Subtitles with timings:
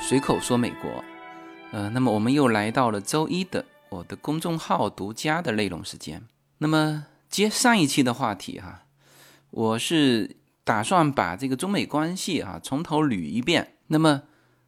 [0.00, 1.04] 随口说美国，
[1.70, 6.22] 呃，那么我们又来到了周一的我的公众号独家的内容时间。
[6.58, 8.84] 那么接上一期的话题哈，
[9.50, 13.74] 我是打算把这个中美关系啊从头捋一遍。
[13.88, 14.22] 那么，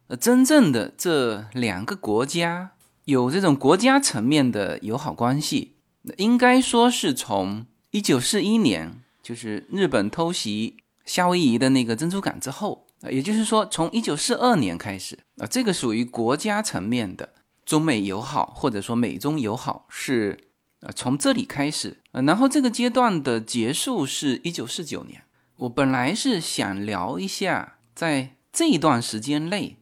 [0.07, 2.71] 呃，真正的这两个国家
[3.05, 5.75] 有这种国家层面的友好关系，
[6.17, 12.85] 应该说是从一九四一年，就是日本偷袭夏威夷的那个珍珠港之后。
[13.01, 17.33] 啊，也就是说，从一九四二年开始，啊，这个属于国家层面的
[17.65, 20.37] 中美友好，或者说美中友好，是
[20.81, 25.23] 啊，从这里开始，呃，然后这个阶段的结束是一九四九年。
[25.57, 29.77] 我本来是想聊一下，在这一段时间内，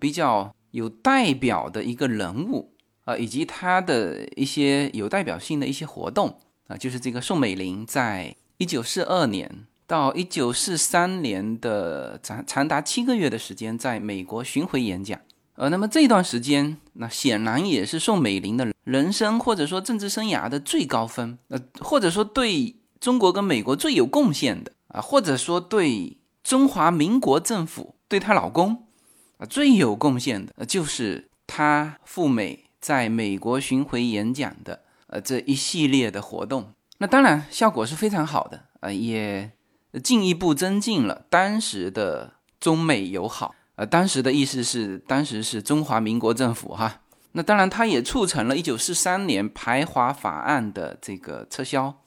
[0.00, 6.38] 比较有代表的一个人物，啊，以及他的一些有代表性的一些活动，
[6.68, 9.66] 啊，就是这个宋美龄在一九四二年。
[9.86, 15.20] 到一九四三年的长长达七个月的时间，在美国巡回演讲。
[15.54, 21.36] 呃，那么这段时间，那显然也是宋美龄的人生或者说政治生涯的最高峰。
[21.48, 28.86] 呃，或者说对中国跟美国最有贡献的啊，或者说对中华民国政府对她老公
[29.36, 36.72] 啊最有贡献的，就是她赴美在美国巡回演讲的呃这一系列的活动。
[36.96, 39.50] 那当然效果是非常好的啊，也。
[40.00, 47.00] 进一步增进了当时的中美友好，呃，当时的意思是，当时是中华民国政府哈。
[47.32, 52.02] 那当然，它也促成了1943年排华法案的这个撤销。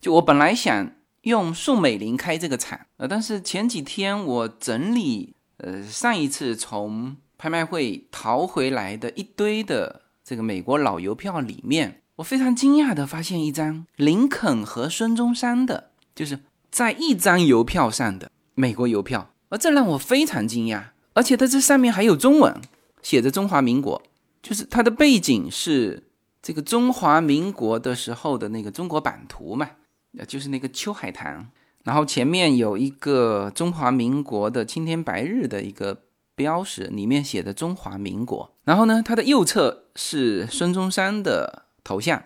[0.00, 16.38] 就我本来想用宋美龄开这个场，呃，但是前几天我整理，呃，上一次从拍卖会淘回来的一堆的这个美国老邮票里面，我非常惊讶的发现一张林肯和孙中山的，就是。
[16.76, 22.54] 在一张邮票上的美国邮票，而这让我非常惊讶，而且它这上面还有中文，
[23.00, 24.02] 写着中华民国，
[24.42, 26.02] 就是它的背景是
[26.42, 29.70] 这个中华民国的时候的那个中国版图嘛，
[30.18, 31.46] 呃，就是那个秋海棠，
[31.84, 36.02] 然后前面有一个中华民国的青天白日的一个
[36.34, 42.22] 标识，里面写的中华民国，然后呢，它的右侧是孙中山的头像，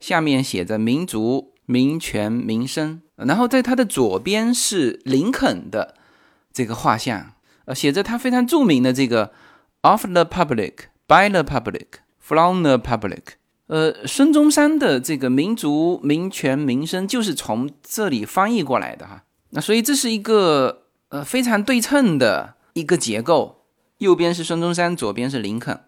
[0.00, 1.50] 下面写着民族。
[1.66, 5.94] 民权民生，然后在他的左边是林肯的
[6.52, 7.32] 这个画像，
[7.64, 9.32] 呃，写着他非常著名的这个
[9.82, 10.74] “of the public,
[11.06, 11.86] by the public,
[12.18, 13.22] from the public”。
[13.66, 19.22] 呃，孙中山的这个民族民权民生就是从这里翻译过来的哈。
[19.50, 23.64] 那所以这是一个呃非常对称的一个结构，
[23.98, 25.78] 右边是孙中山，左边是林肯，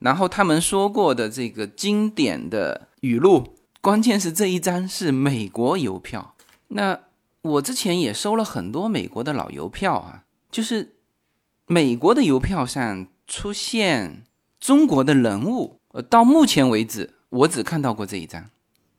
[0.00, 3.54] 然后他们说过的这个经典的语录。
[3.80, 6.34] 关键是这一张是美国邮票，
[6.68, 7.00] 那
[7.42, 10.96] 我之前也收了很多美国的老邮票啊，就是
[11.66, 14.24] 美国的邮票上出现
[14.60, 18.50] 中国的人物，呃，到目前为止我只看到过这一张，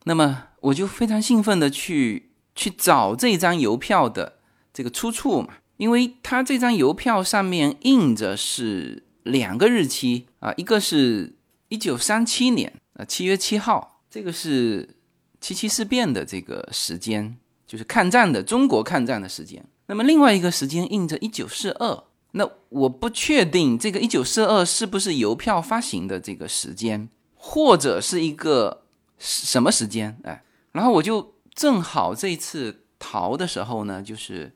[0.05, 4.39] 那么我就非常兴奋的去去找这张邮票的
[4.73, 11.35] 这个出处嘛，因为它这张邮票上面印着是两个日期啊，一个是
[11.67, 13.97] 一九三七年啊七月七号。
[14.11, 14.97] 这个是
[15.39, 17.37] 七七事变的这个时间，
[17.69, 19.63] 就是抗战的中国抗战的时间。
[19.85, 28.85] 那么另外一个时间印着一九四二，那我不确定这个一九四二是不是邮票发行的这个时间，或者是一个
[29.19, 30.17] 什么时间？
[30.23, 34.51] 哎，然后我就正好这次淘的时候呢，就是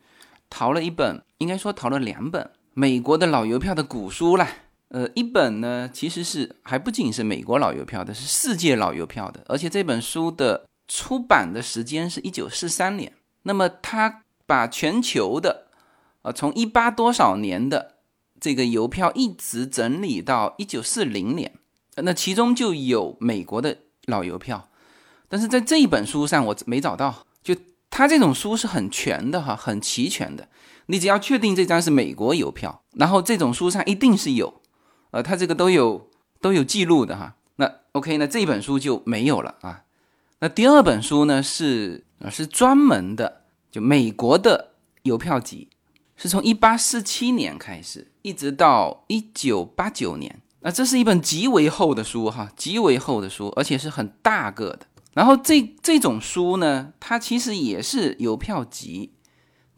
[0.50, 4.50] 淘了一本，应该说淘了两本美国的老邮票的古书啦。
[4.90, 13.14] 呃，一本呢，其实是还不仅是美国老邮票的，是世界老邮票的，而且这本书的出版的时间是一九四三年。
[13.44, 15.68] 那么他把全球的，
[16.22, 17.96] 呃，从一八多少年的
[18.40, 21.54] 这个邮票一直整理到一九四零年，
[21.98, 24.70] 那其中就有美国的老邮票，
[25.28, 27.26] 但是在这一本书上我没找到。
[27.42, 27.54] 就
[27.90, 30.48] 他这种书是很全的哈，很齐全的，
[30.86, 34.62] 你只要确定这张是美国邮票，然后这种书上一定是有。
[35.12, 36.10] 呃，它这个都有
[36.40, 37.36] 都有记录的哈。
[37.58, 39.84] 那 OK，那这本书就没有了啊。
[40.44, 44.74] 那第二本书呢是啊是专门的，就美国的
[45.04, 45.70] 邮票集，
[46.18, 50.42] 是从一八四七年开始，一直到一九八九年。
[50.60, 54.80] 那这是一本极为厚的书哈，极为厚的书，而且是很大个的。
[55.14, 59.14] 然后这这种书呢，它其实也是邮票集，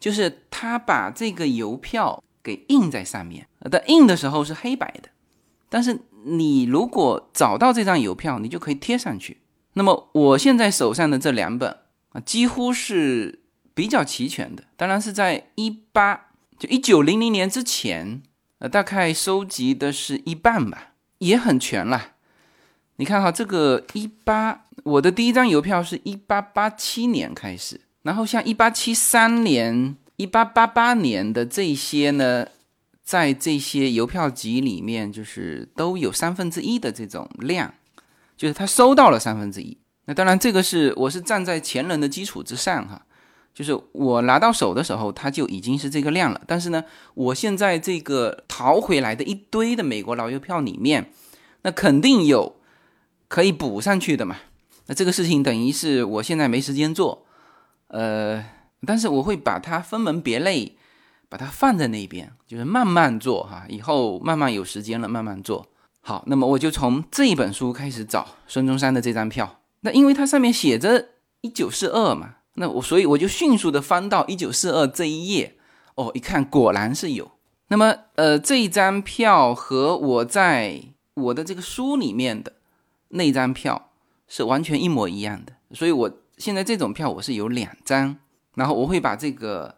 [0.00, 5.10] 就是它把这个邮票给印在上面，但印的时候是黑白的。
[5.68, 9.42] 但是你如果找到这张邮票，你就可以贴上去。
[9.78, 11.76] 那么我现在手上的这两本
[12.08, 13.40] 啊，几乎是
[13.74, 14.64] 比较齐全的。
[14.74, 16.28] 当然是在一八
[16.58, 18.22] 就一九零零年之前
[18.58, 22.14] 呃，大概收集的是一半吧，也很全了。
[22.96, 32.46] 你看哈，这个一八，我的第一张邮票是一八八七年开始，然后像一八七三年、一八八八年的这些呢，
[33.04, 37.74] 在这些邮票集里面，就是都有三分之一的这种量，
[38.36, 39.76] 就是他收到了三分之一。
[40.04, 43.02] 那当然，这个是我是站在前人的基础之上哈。
[43.52, 46.38] 就是我拿到手的时候，它就已经是这个量了。
[46.46, 46.84] 但是呢，
[47.14, 51.10] 我现在这个淘回来的一堆的美国老邮票里面，
[51.62, 52.56] 那肯定有
[53.28, 54.36] 可以补上去的嘛。
[54.88, 57.24] 那这个事情等于是我现在没时间做，
[57.88, 58.44] 呃，
[58.86, 60.76] 但是我会把它分门别类，
[61.30, 63.64] 把它放在那边，就是慢慢做哈。
[63.68, 65.66] 以后慢慢有时间了，慢慢做
[66.06, 66.22] 好。
[66.28, 69.60] 那么我就从这一本书开始找孙中山的这张票。
[69.80, 71.08] 那因为它上面写着
[71.40, 72.36] 一九四二嘛。
[72.54, 75.56] 那我所以我就迅速的翻到一九四二这一页，
[75.96, 77.32] 哦，一看果然是有。
[77.68, 80.80] 那么，呃，这一张票和我在
[81.14, 82.52] 我的这个书里面的
[83.08, 83.90] 那张票
[84.28, 85.52] 是完全一模一样的。
[85.72, 88.16] 所以我现在这种票我是有两张，
[88.54, 89.76] 然后我会把这个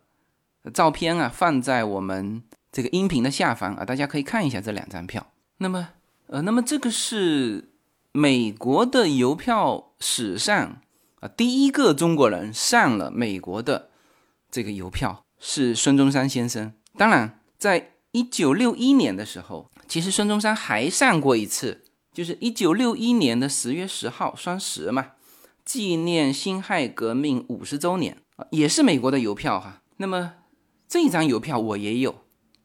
[0.72, 5.26] 照片啊放在我们这个音频的下方啊，大家可以看一下这两张票。
[5.56, 5.88] 那么，
[6.28, 7.70] 呃，那么这个是
[8.12, 10.80] 美国的邮票史上。
[11.20, 13.90] 啊，第一个中国人上了美国的
[14.52, 16.72] 这个邮票是孙中山先生。
[16.96, 21.82] 当然，在一九六一年的时候，其实孙中山还上过一次，
[22.12, 25.12] 就是一九六一年的十月十号，双十嘛，
[25.64, 29.82] 纪念辛亥革命五十周年啊，也是美国的邮票哈。
[29.96, 30.34] 那么
[30.86, 32.14] 这张邮票我也有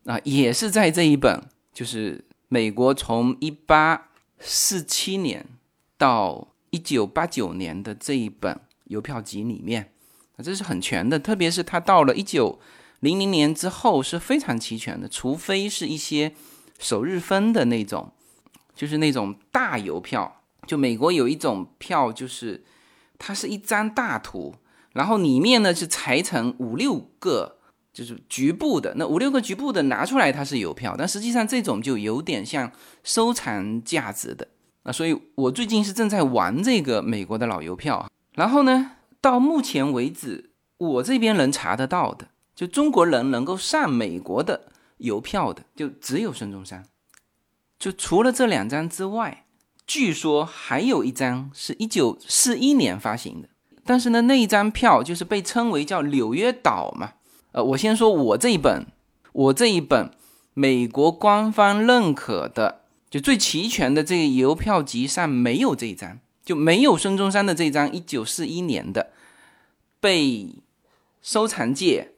[0.06, 1.42] 啊，也是在这一本，
[1.74, 5.44] 就是美国从一八四七年
[5.97, 6.50] 到。
[6.73, 9.91] 一九八九年的这一本邮票集里面，
[10.44, 11.19] 这是很全的。
[11.19, 12.59] 特别是它到了一九
[13.01, 16.33] 零零年之后是非常齐全的，除非是一些
[16.79, 18.11] 首日分的那种，
[18.73, 20.41] 就是那种大邮票。
[20.65, 22.63] 就美国有一种票，就是
[23.19, 24.56] 它是一张大图，
[24.94, 27.59] 然后里面呢是裁成五六个，
[27.94, 28.94] 就是局部的。
[28.98, 32.72] 那五六个局部的拿出来，它是邮票，但实际上这种就有点像
[33.04, 34.48] 收藏价值的。
[34.81, 38.92] 啊，所以我最近是正在玩这个美国的老邮票，然后呢，
[39.22, 46.84] 到目前为止，我这边能查得到的，就中国人能够上美国的邮票的，就只有孙中山。
[47.80, 49.45] 就除了这两张之外，
[49.88, 53.48] 据说还有一张是一九四一年发行的，
[53.86, 57.13] 但是呢，那一张票就是被称为叫纽约岛嘛。
[57.53, 58.85] 呃，我先说我这一本，
[59.31, 60.11] 我这一本
[60.53, 62.81] 美国官方认可的。
[63.09, 69.11] 就最齐全的这个邮票集上没有这一张，就没有孙中山的这张一九四一年的，
[70.00, 70.47] 被
[71.21, 72.13] 收藏界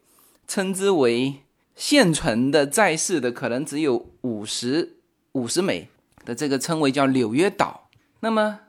[0.47, 1.41] 称之为
[1.75, 4.95] 现存的在世的可能只有五十
[5.33, 5.89] 五十枚
[6.23, 7.89] 的这个称为叫纽约岛。
[8.21, 8.61] 那么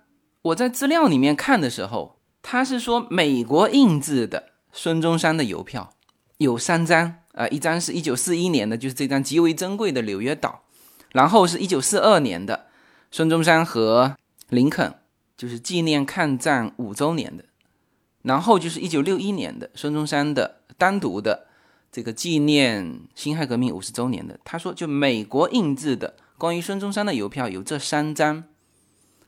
[0.43, 5.95] 我在资料里面看的时候，他是说美国印制的孙中山的邮票
[6.39, 10.63] 有三张啊，一张是一九四一年的，就是这张极为珍贵的纽约岛。
[11.13, 12.67] 然后是一九四二年的
[13.11, 14.17] 孙中山和
[14.51, 14.95] 林肯，
[15.37, 17.45] 就是纪念抗战五周年的。
[18.23, 21.47] 然后就是一九六一年的孙中山的单独的
[21.91, 24.39] 这个纪念辛亥革命五十周年的。
[24.45, 28.45] 他说，就美国印制的关于孙中山的邮票有这三张，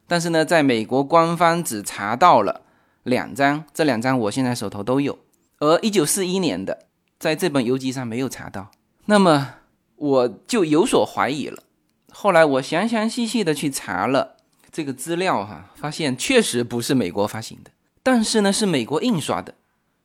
[0.06, 2.62] 但是呢，在美国官方只查到了
[3.04, 5.18] 两张，这两张我现在手头都有。
[5.60, 6.86] 而一九四一年的
[7.18, 8.70] 在这本邮集上没有查到，
[9.06, 9.54] 那么
[9.96, 11.64] 我就有所怀疑了。
[12.10, 14.36] 后来我详详细细的去查了
[14.70, 17.70] 这个资料，哈，发现确实不是美国发行的，
[18.02, 19.54] 但是呢是美国印刷的，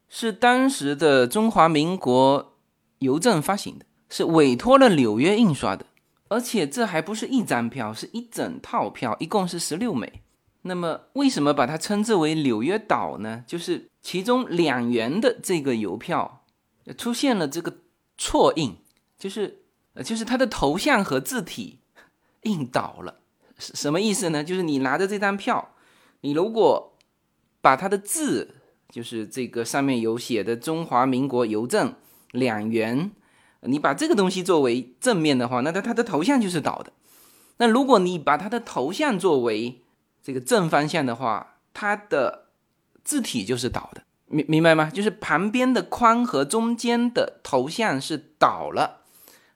[0.09, 2.55] 是当时的中华民国
[2.99, 5.85] 邮政发行的，是委托了纽约印刷的，
[6.29, 10.21] 而且这还不是一张票，是一整套票，一共是十六枚。
[10.63, 13.43] 那么为什么把它称之为纽约岛呢？
[13.45, 16.42] 就是其中两元的这个邮票
[16.97, 17.77] 出现了这个
[18.17, 18.75] 错印，
[19.17, 19.63] 就是
[19.93, 21.79] 呃就是它的头像和字体。
[22.45, 23.21] 印倒了，
[23.57, 24.43] 什什么意思呢？
[24.43, 25.75] 就是你拿着这张票，
[26.19, 26.97] 你如果
[27.61, 28.55] 把它的字，
[28.89, 31.95] 就是这个上面有写的“中华民国邮政
[32.31, 33.11] 两元”，
[33.63, 36.91] 你把这个东西作为正面的话，那它它的头像就是倒的。
[37.59, 39.81] 那如果你把它的头像作为
[40.21, 42.49] 这个正方向的话，它的
[43.05, 44.89] 字体就是倒的，明明白吗？
[44.89, 49.01] 就是旁边的框和中间的头像是倒了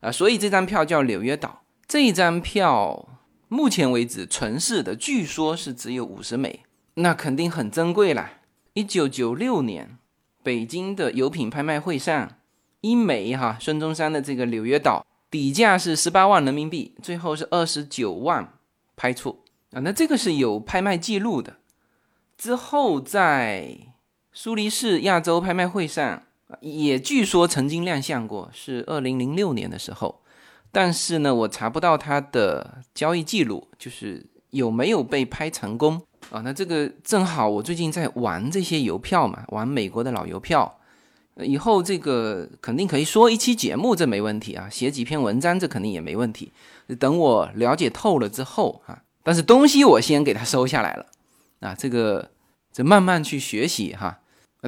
[0.02, 1.64] 啊，所以这张票叫纽约岛。
[1.88, 3.08] 这张票
[3.48, 6.62] 目前为止存世的，据说是只有五十枚，
[6.96, 8.34] 那肯定很珍贵啦。
[8.74, 9.98] 一九九六年
[10.44, 12.38] 北京的邮品拍卖会上，
[12.82, 18.54] 一枚哈孙中山的这个纽约岛底价是十八万人民币，最后是二十九万
[18.96, 21.58] 拍出啊，那这个是有拍卖记录的。
[22.38, 23.76] 之后在
[24.40, 26.22] 苏黎世亚洲拍卖会上，
[26.60, 30.22] 也据说曾经亮相过，是二零零六年的时候，
[30.72, 36.42] 但是呢，我查不到它的交易记录，就是有没有被拍成功啊？
[36.42, 40.80] 那这个正好我最近在玩这些邮票嘛，玩美国的老邮票。
[41.38, 44.70] 以后这个肯定可以说一期节目，这没问题啊。
[44.70, 46.52] 写几篇文章，这肯定也没问题。
[47.00, 51.08] 等我了解透了之后啊，但是东西我先给它收下来了
[51.62, 51.74] 啊。
[51.74, 52.30] 这个
[52.72, 54.20] 这慢慢去学习哈。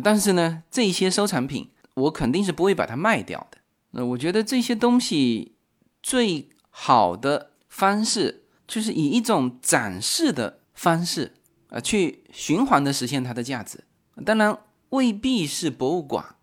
[0.03, 3.58] 但是呢，这些收藏品我肯定是不会把它卖掉的。
[3.91, 5.55] 那我觉得这些东西
[6.01, 11.34] 最好的方式就是以一种展示的方式
[11.69, 13.84] 啊，去循环的实现它的价值。
[14.25, 14.58] 当然
[14.89, 16.36] 未必是博物馆。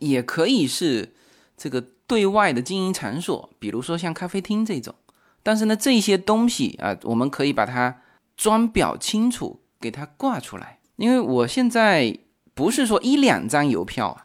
[0.00, 1.14] 也可以是
[1.56, 4.92] 这个对外的经营场所，比如说像咖啡厅这种。
[5.40, 8.02] 但是呢，这些东西啊，我们可以把它
[8.36, 10.80] 装裱清楚，给它挂出来。
[10.96, 12.18] 因为我现在
[12.54, 14.24] 不是说一两张邮票啊，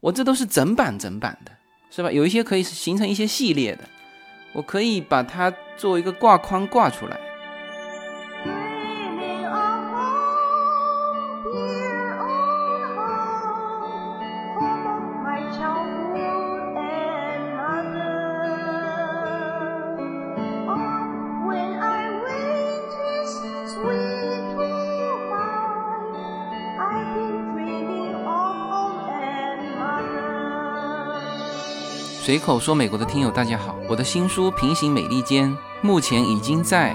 [0.00, 1.52] 我这都是整版整版的，
[1.90, 2.10] 是吧？
[2.10, 3.84] 有一些可以形成一些系列的，
[4.52, 7.18] 我可以把它做一个挂框挂出来。
[32.30, 35.50] 随口说，美国的听友大家好，我的新书《平行美利坚》
[35.82, 36.94] 目前已经在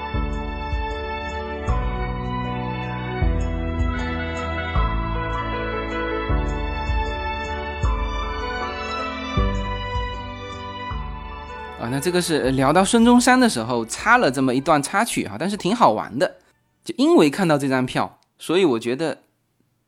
[12.01, 16.37] 这个是聊到孙中山的时候插了这么一段插曲哈，但是挺好玩的。
[16.83, 19.19] 就因为看到这张票，所以我觉得。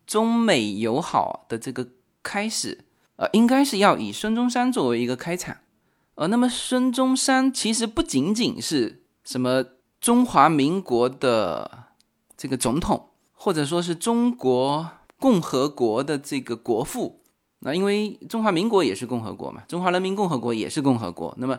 [0.05, 1.87] 中美友好的这个
[2.21, 2.83] 开始，
[3.15, 5.55] 呃，应该是要以孙中山作为一个开场，
[6.15, 9.63] 呃，那么孙中山其实不仅仅是什么
[10.01, 11.85] 中华民国的
[12.35, 17.21] 这个总统，或者说是中国共和国的这个国父，
[17.59, 21.57] 那因为中华民国也是共和国嘛，中华人民共和国也是共和国，那么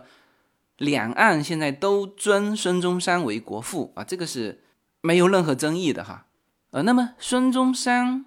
[0.79, 4.63] 两岸现在都尊孙中山为国父啊，这个是
[5.01, 6.27] 没有任何争议的哈，
[6.71, 8.27] 呃，那么孙中山。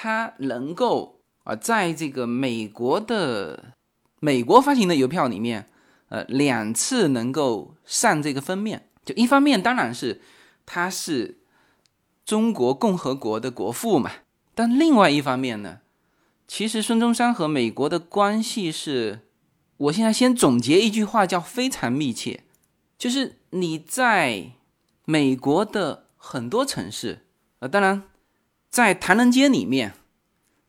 [0.00, 3.74] 他能够啊，在这个美国的
[4.20, 5.66] 美国发行的邮票里面，
[6.08, 10.20] 呃，两次能够上这个封面，就一方面当然是
[10.64, 11.38] 他是
[12.24, 14.12] 中国共和国的国父嘛，
[14.54, 15.80] 但另外一方面呢，
[16.46, 19.26] 其实孙中山和美国的关系是，
[19.78, 22.44] 我现在先总结一句话叫非常密切，
[22.98, 24.52] 就是你在
[25.04, 27.26] 美国的很多城市，
[27.60, 28.02] 呃，当然。
[28.70, 29.94] 在唐人街里面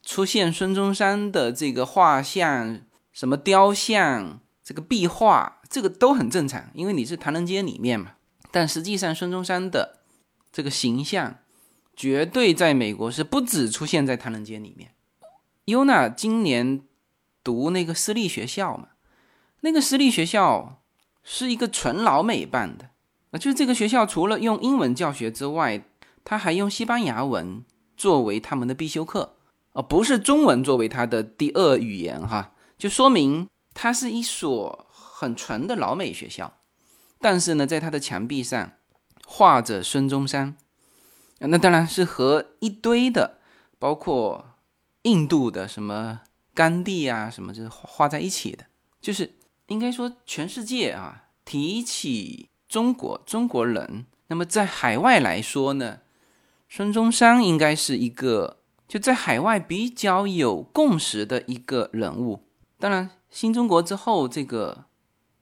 [0.02, 2.80] 出现孙中山的这个画像、
[3.12, 8.14] 什么雕像、这个壁画，这个都很正常，因为你是唐人街里面嘛。
[8.52, 10.00] 但实际上，孙中山的
[10.50, 11.40] 这个形象
[11.94, 14.94] 绝对在美国是不止出现在唐人街里面。
[15.66, 16.82] 优娜今年
[17.44, 18.88] 读那个私立学校嘛，
[19.62, 20.82] 那个私立学校
[21.24, 22.90] 是一个纯老美办的，
[23.32, 25.84] 啊，就是这个学校除了用英文教学之外，
[26.24, 27.64] 他还用西班牙文。
[28.00, 29.36] 作为他们的必修课，
[29.74, 36.60] 而不是中文作为他的第二语言，哈，就说明它是一所很纯的老美学校。
[37.20, 38.72] 但是呢，在它的墙壁上
[39.26, 40.56] 画着孙中山，
[41.40, 43.40] 那当然是和一堆的，
[43.78, 44.46] 包括
[45.02, 46.22] 印度的什么
[46.54, 48.64] 甘地啊，什么就是画在一起的。
[49.02, 49.34] 就是
[49.70, 56.00] 应该说，全世界啊，提起中国中国人，那么在海外来说呢？
[56.68, 62.44] 孙中山应该是一个就在海外比较有共识的一个人物。
[62.78, 64.86] 当然，新中国之后，这个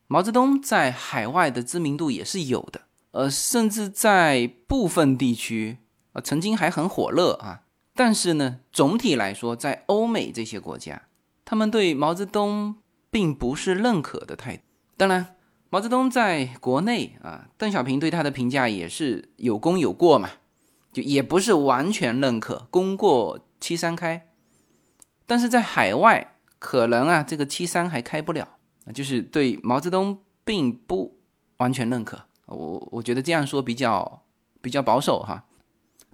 [0.07, 2.81] 毛泽东在海外的知名度也是有的，
[3.11, 5.79] 呃，甚至在部分地区
[6.13, 7.63] 啊，曾经还很火热啊。
[7.93, 11.03] 但是呢，总体来说，在欧美这些国家，
[11.43, 12.75] 他们对毛泽东
[13.09, 14.63] 并不是认可的态度。
[14.95, 15.35] 当然，
[15.69, 20.29] 毛泽东在国内啊，邓小平对他的评价也是有功有过嘛，
[20.91, 24.27] 就也不是完全认可，功过七三开。
[25.25, 28.47] 但是在海外，可能啊，这个七三还开不了，
[28.93, 31.19] 就是对毛泽东并不
[31.57, 32.23] 完全认可。
[32.45, 34.23] 我我觉得这样说比较
[34.61, 35.45] 比较保守哈。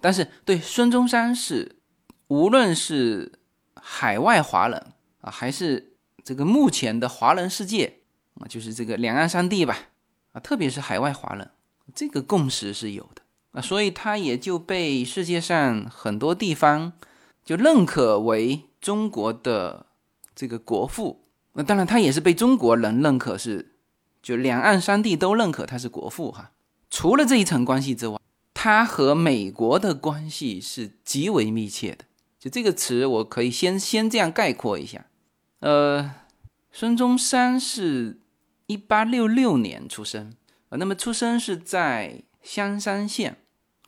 [0.00, 1.76] 但是对孙中山是，
[2.26, 3.38] 无论是
[3.80, 5.93] 海外华人啊，还是
[6.24, 7.98] 这个目前的华人世界
[8.40, 9.78] 啊，就是这个两岸三地吧
[10.32, 11.50] 啊，特别是海外华人，
[11.94, 16.94] 这个共识是有的啊，所以他也就被世界上很多地方
[17.44, 18.64] 就认可为。
[18.84, 19.86] 中国的
[20.36, 21.22] 这个国父，
[21.54, 23.72] 那当然他也是被中国人认可，是
[24.22, 26.52] 就两岸三地都认可他是国父哈。
[26.90, 28.20] 除了这一层关系之外，
[28.52, 32.04] 他和美国的关系是极为密切的。
[32.38, 35.06] 就这个词，我可以先先这样概括一下。
[35.64, 36.10] 呃，
[36.70, 38.20] 孙中山是
[38.66, 40.34] 一八六六年出生，
[40.68, 43.38] 呃，那么出生是在香山县，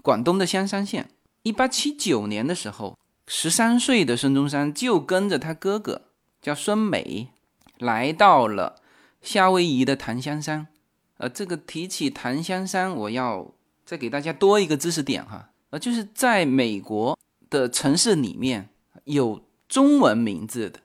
[0.03, 1.11] 广东的香山县。
[1.43, 2.97] 一八七九年的时候。
[3.29, 6.03] 十三岁的孙中山就跟着他哥哥
[6.41, 7.31] 叫孙美，
[7.79, 8.81] 来到了
[9.21, 10.69] 夏威夷的檀香山。
[11.17, 13.53] 呃，这个提起檀香山，我要
[13.85, 15.51] 再给大家多一个知识点哈。
[15.71, 17.19] 呃，就是在美国
[17.51, 18.69] 的城市里面
[19.03, 20.79] 有中文名字的，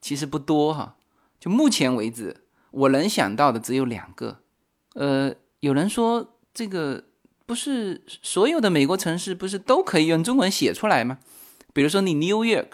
[0.00, 0.96] 其实不多哈。
[1.38, 4.40] 就目前为止，我能想到的只有两个。
[4.94, 7.04] 呃，有人说这个
[7.46, 11.18] 不是所有的美国城市不是都可以用中文写出来吗？
[11.72, 12.70] 比如说你 New York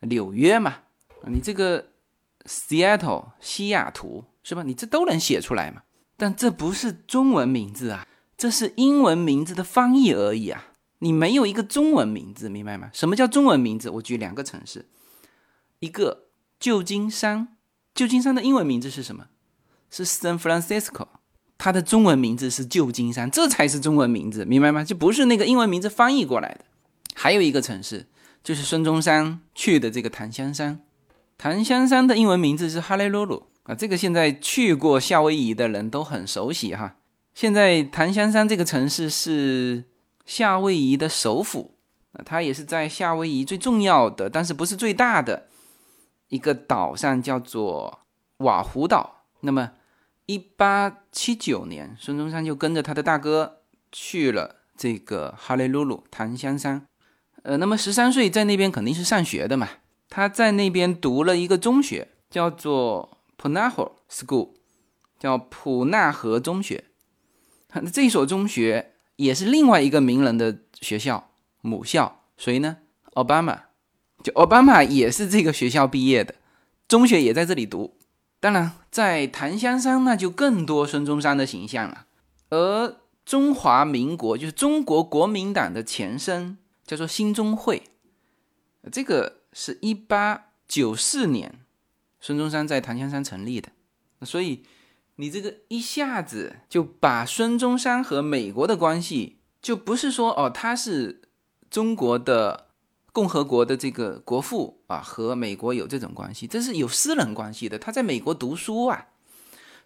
[0.00, 0.78] 纽约嘛，
[1.26, 1.86] 你这个
[2.44, 4.62] Seattle 西雅图是吧？
[4.62, 5.82] 你这都能写出来嘛？
[6.16, 8.06] 但这不是中文名字啊，
[8.36, 10.72] 这是英文名字的翻译而已啊！
[10.98, 12.90] 你没有一个中文名字，明白吗？
[12.92, 13.88] 什么叫中文名字？
[13.88, 14.88] 我举两个城市，
[15.78, 16.26] 一个
[16.60, 17.56] 旧金山，
[17.92, 19.26] 旧金山的英文名字是什么？
[19.90, 21.08] 是 San Francisco，
[21.58, 24.84] 它的中文名字是旧金山，这才是中文名字，明白吗？
[24.84, 26.66] 就不是那个英文名字翻译过来的。
[27.14, 28.06] 还有一个城市。
[28.42, 30.80] 就是孙中山去的这个檀香山，
[31.36, 36.96] 檀香山的英文名字是哈雷鲁鲁啊，这个现在去过夏威夷的人都很熟悉哈。
[37.34, 39.84] 现在檀香山这个城市是
[40.24, 41.74] 夏威夷的首府
[42.12, 45.49] 啊，它也是在夏威夷最重要的，但是不是最大的
[46.30, 48.00] 一个岛上，叫做
[48.38, 49.26] 瓦胡岛。
[49.40, 49.72] 那么，
[50.26, 53.60] 一八七九年，孙中山就跟着他的大哥
[53.92, 56.86] 去了这个哈雷鲁鲁檀香山。
[57.42, 59.68] 呃，那么十三岁在那边肯定是上学的嘛。
[60.08, 64.50] 他在那边读了一个中学，叫做 Punahou School，
[65.18, 66.84] 叫普纳河中学。
[67.72, 72.78] 那这所中学也是另外一个名人的学校母校，谁呢？
[73.14, 73.62] 奥巴马，
[74.22, 76.34] 就奥巴马也是这个学校毕业的，
[76.88, 77.96] 中学也在这里读。
[78.40, 82.06] 当然，在檀香山那就更多孙中山的形象了。
[82.50, 86.56] 而中华民国就是中国国民党的前身。
[86.86, 87.84] 叫做兴中会，
[88.90, 91.60] 这个是一八九四年
[92.18, 93.68] 孙中山在檀香山成立的，
[94.22, 94.64] 所以
[95.14, 101.22] 你这个一下子就把孙中山和美国的关系，就不是说哦他是
[101.70, 102.69] 中国的
[103.20, 107.78] 共和国的这个国父啊，和美国有这种关系，这是有私人关系的。
[107.78, 109.08] 他在美国读书啊，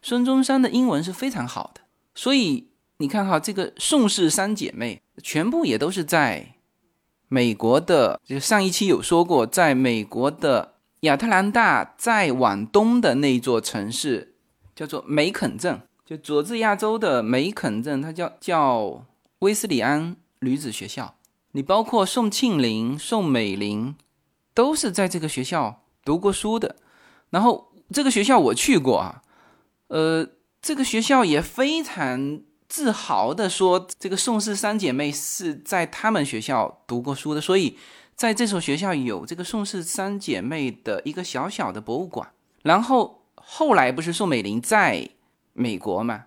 [0.03, 1.81] 孙中山的英文是非常好的，
[2.15, 2.69] 所以
[2.99, 6.55] 你看哈，这个宋氏三姐妹全部也都是在。
[7.27, 14.37] 美国的就上一期有说过，在美国的亚特兰大再往东的那座城市
[14.77, 19.05] 叫做梅肯镇，就佐治亚州的梅肯镇，它叫叫
[19.41, 21.17] 威斯里安女子学校。
[21.55, 23.97] 你包括宋庆龄、宋美龄，
[24.55, 26.77] 都是在这个学校读过书的。
[27.31, 29.23] 然后这个学校我去过啊，
[29.89, 30.29] 呃，
[30.63, 32.43] 这个学校也非常。
[32.67, 37.79] 自豪的说，这个宋氏三姐妹是在他们学校读过书的，所以
[38.17, 42.33] 在这所学校有这个宋氏三姐妹的一个小小的博物馆。
[42.63, 45.09] 然后后来不是宋美龄在
[45.53, 46.25] 美国嘛，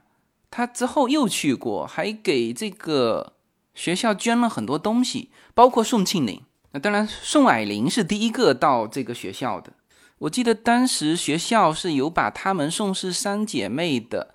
[0.49, 3.33] 她之后又去过，还给这个
[3.77, 6.41] 学校捐了很多东西，包括宋庆龄。
[6.71, 9.71] 那当然，宋霭龄是第一个到这个学校的。
[10.17, 14.33] 我记得当时学校是有把他们宋氏三姐妹的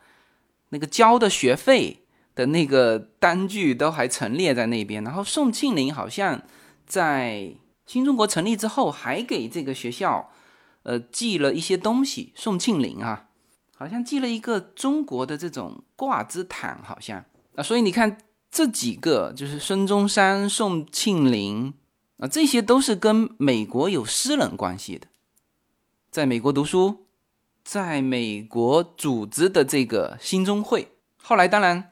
[0.71, 1.99] 那个交的学费。
[2.35, 6.41] 的那个单据都还陈列在那边，然后宋庆龄好像
[6.87, 10.31] 在新中国成立之后，还给这个学校
[10.83, 12.33] 呃寄了一些东西。
[12.35, 13.27] 宋庆龄啊，
[13.77, 17.23] 好像寄了一个中国的这种挂枝毯，好像
[17.55, 18.17] 啊，所以你看
[18.53, 21.73] 这几个就是孙中山、宋庆龄
[22.19, 25.07] 啊，这些都是跟美国有私人关系的，
[26.11, 27.07] 在美国读书，
[27.65, 31.91] 在美国组织的这个兴中会，后来当然，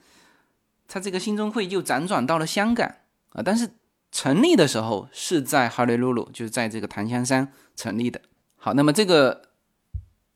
[0.87, 2.87] 他这个兴中会就辗转到了香港
[3.31, 3.71] 啊，但是
[4.13, 8.21] 成立的时候是在哈雷鲁鲁，就是在这个檀香山成立的。
[8.57, 9.49] 好，那么这个，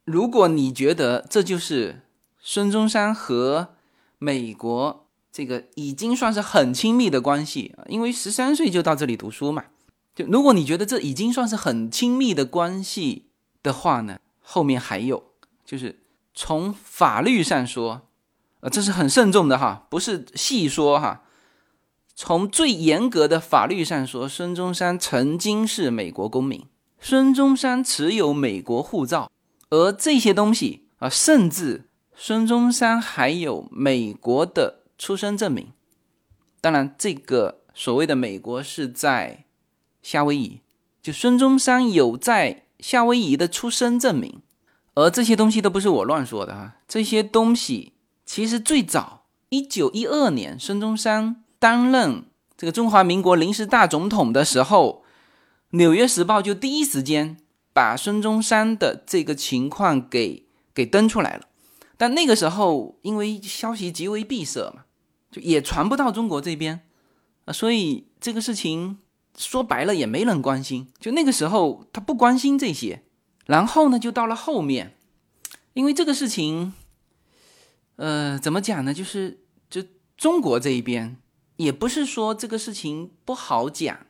[0.07, 2.01] 如果你觉得这就是
[2.41, 3.75] 孙中山和
[4.19, 5.04] 美国
[5.35, 9.65] 这个已经算是很亲密的关系啊，因为十三岁就到这里读书嘛，
[10.15, 13.27] 就如果你觉得这已经算是很亲密的关系
[13.61, 14.21] 的话呢？
[14.41, 15.25] 后面还有，
[15.65, 18.03] 就是从法律上说，
[18.61, 21.23] 呃，这是很慎重的哈，不是细说哈。
[22.15, 26.65] 从最严格的法律上说，孙中山曾经是美国公民，
[27.01, 29.29] 孙中山持有美国护照，
[29.71, 35.73] 而这些东西啊，甚至孙中山还有美国的出生证明。
[36.61, 39.45] 当然，这个所谓的美国是在
[40.03, 40.61] 夏威夷，
[41.03, 42.63] 就孙中山有在。
[42.81, 44.43] 夏威夷的出生证明，
[44.95, 46.75] 而这些东西都不是我乱说的哈。
[46.87, 47.95] 这些东西
[48.27, 52.25] 其实最早，一九一二年，孙中山担任
[52.59, 55.03] 这个中华民国临时大总统的时候，
[55.79, 57.39] 《纽约时报》就第一时间
[57.73, 61.47] 把孙中山的这个情况给给登出来了。
[61.97, 64.85] 但那个时候，因为消息极为闭塞嘛，
[65.35, 66.87] 就也传不到中国这边
[67.47, 68.99] 啊，所以这个事情。
[69.37, 73.03] 说白了也没人关心，就那个时候他不关心这些，
[73.47, 74.97] 然后呢，就到了后面，
[75.73, 76.73] 因为这个事情，
[77.97, 78.95] 呃，怎么讲呢？
[78.95, 79.83] 就是就
[80.17, 81.17] 中国这一边
[81.57, 84.07] 也不是说这个事情不好讲，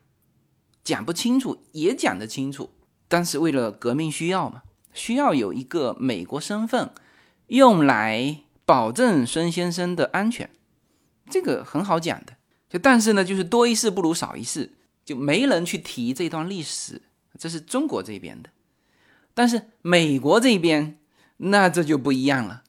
[0.84, 2.68] 讲不清楚也讲得清楚，
[3.08, 4.60] 但是为了革命需要嘛，
[4.92, 6.90] 需要有一个美国身份，
[7.46, 10.50] 用来保证孙先生的安全，
[11.30, 12.34] 这个很好讲的。
[12.68, 14.72] 就但是呢，就是多一事不如少一事。
[15.04, 17.02] 就没人去提这段历史，
[17.38, 18.48] 这是中国这边的，
[19.34, 20.98] 但是美国这边
[21.36, 22.62] 那这就不一样了，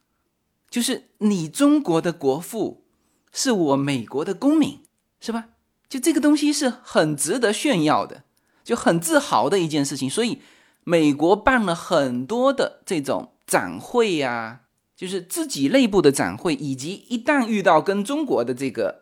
[0.70, 2.84] 就是你中国的国父
[3.32, 4.84] 是我美国的公民，
[5.22, 5.46] 是吧？
[5.88, 8.24] 就这个东西是很值得炫耀的，
[8.66, 10.10] 就很自豪的一件事情。
[10.10, 10.42] 所以
[10.84, 14.64] 美国办了很多的这种展会呀，
[14.96, 19.02] 就是自己内部的展会，以及一旦遇到跟中国的这个。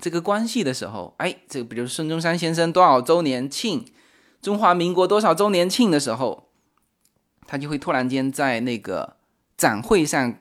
[0.00, 3.84] 这个关系的时候，哎，这个比如孙中山先生多少周年庆，
[4.42, 6.48] 中华民国多少周年庆的时候，
[7.46, 9.18] 他就会突然间在那个
[9.56, 10.34] 展会上，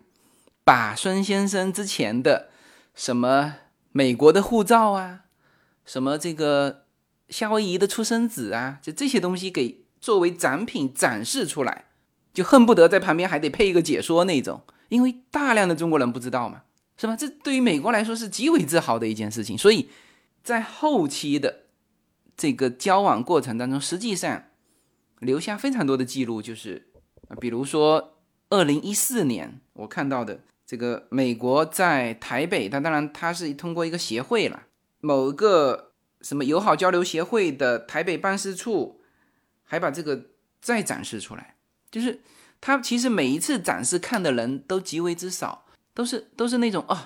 [0.63, 2.49] 把孙先生之前的
[2.95, 3.57] 什么
[3.91, 5.25] 美国的护照啊，
[5.85, 6.85] 什么这个
[7.29, 11.85] 夏威夷的出生纸啊，就这些东西给作为展品展示出来，
[12.33, 16.63] 就恨不得在旁边还得配一个解说那种，因为大量的中国人不知道嘛。
[16.95, 17.15] 是吧？
[17.15, 19.57] 这对于美国来说是极为自豪的一件事情。
[19.57, 19.89] 所以，
[20.43, 21.63] 在后期的
[22.37, 24.43] 这个交往过程当中，实际上
[25.19, 26.87] 留下非常多的记录，就是，
[27.41, 34.67] 比如说二零一四年我看到的这个美国在台北，它当然它是通过一个协会了，
[34.99, 39.01] 某个什么友好交流协会的台北办事处，
[39.63, 40.27] 还把这个
[40.61, 41.55] 再展示出来，
[41.89, 42.21] 就是
[42.63, 45.65] 他其实每一次展示看的人都极为之少。
[45.95, 46.97] 都是都是那种哦，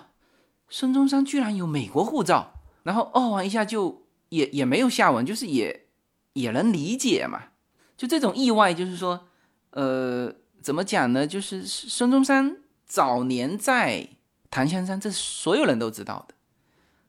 [0.69, 5.87] 孙中山居然有美国护照，然后哦完一下就也也没有下文，就是也
[6.31, 7.49] 也能理解嘛。
[7.97, 9.27] 就这种意外，就是说，
[9.71, 11.27] 呃，怎么讲呢？
[11.27, 14.07] 就是孙中山早年在
[14.49, 16.35] 檀香山，这所有人都知道的。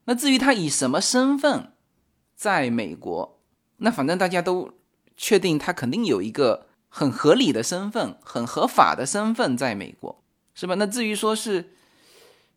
[0.03, 1.71] 那至于他以什么身份
[2.35, 3.39] 在美国，
[3.77, 4.73] 那反正大家都
[5.15, 10.21] 确定他肯定有一个很合理的身份、很合法的身份在美国。
[10.55, 10.75] 是吧？
[10.75, 11.71] 那至于说是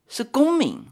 [0.09, 0.87] 是公民，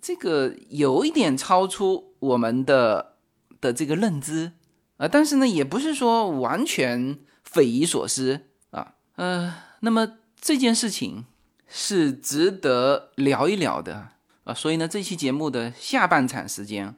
[0.00, 3.16] 这个有一点超出我们的
[3.60, 4.52] 的这个认知
[4.96, 8.94] 啊，但是呢，也不是说完全匪夷所思啊。
[9.16, 11.26] 呃，那么这件事情
[11.68, 14.08] 是值得聊一聊的
[14.44, 14.54] 啊。
[14.54, 16.96] 所以呢，这期节目的下半场时间，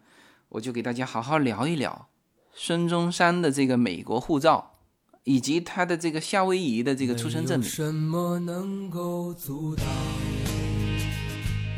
[0.51, 2.07] 我就给大家好好聊一聊
[2.55, 4.78] 孙中山的这个美国护照。
[5.29, 7.69] 以及他的这个夏威夷的这个出生证明，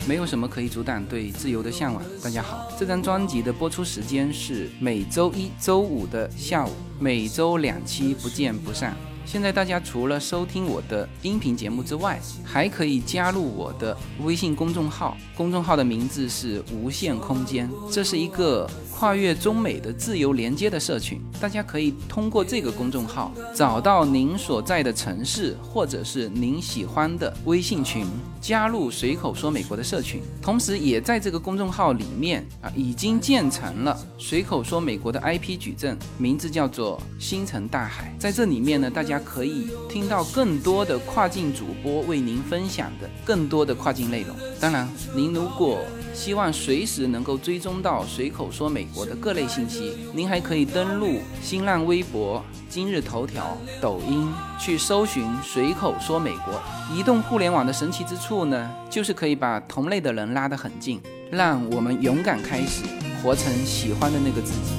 [0.06, 2.00] 没有什么可以阻挡对自由的向往。
[2.22, 8.96] 大家好，这张专辑的播出时间是每周一周五的下午，每周两期，不见不散。
[9.24, 18.68] 现在大家除了收听我的音频节目之外，还可以加入我的微信公众号，公众号的名字是无限空间，这是一个。
[19.00, 28.04] 跨越中美的自由连接的社群，大家可以通过这个公众号找到您所在的城市或者是您喜欢的微信群，
[28.40, 30.20] 加入随口说美国的社群。
[30.40, 38.14] 同时，也在这个公众号里面啊，已经建成了随口说美国的 IP 矩阵，名字叫做星辰大海。
[38.18, 44.36] 在这里面呢，大家可以听到更多的跨境主播为您分享的更多的跨境内容。
[44.58, 45.80] 当然，您如果
[46.12, 56.60] 希望随时能够追踪到随口说美国的各类信息，您还可以登录新浪微博、今日头条、抖音去搜寻“随口说美国”。
[56.94, 62.84] 移动互联网的神奇之处呢，就是可以把同类的人拉得很近，让我们勇敢开始，
[63.22, 64.72] 活成喜欢的那个自己。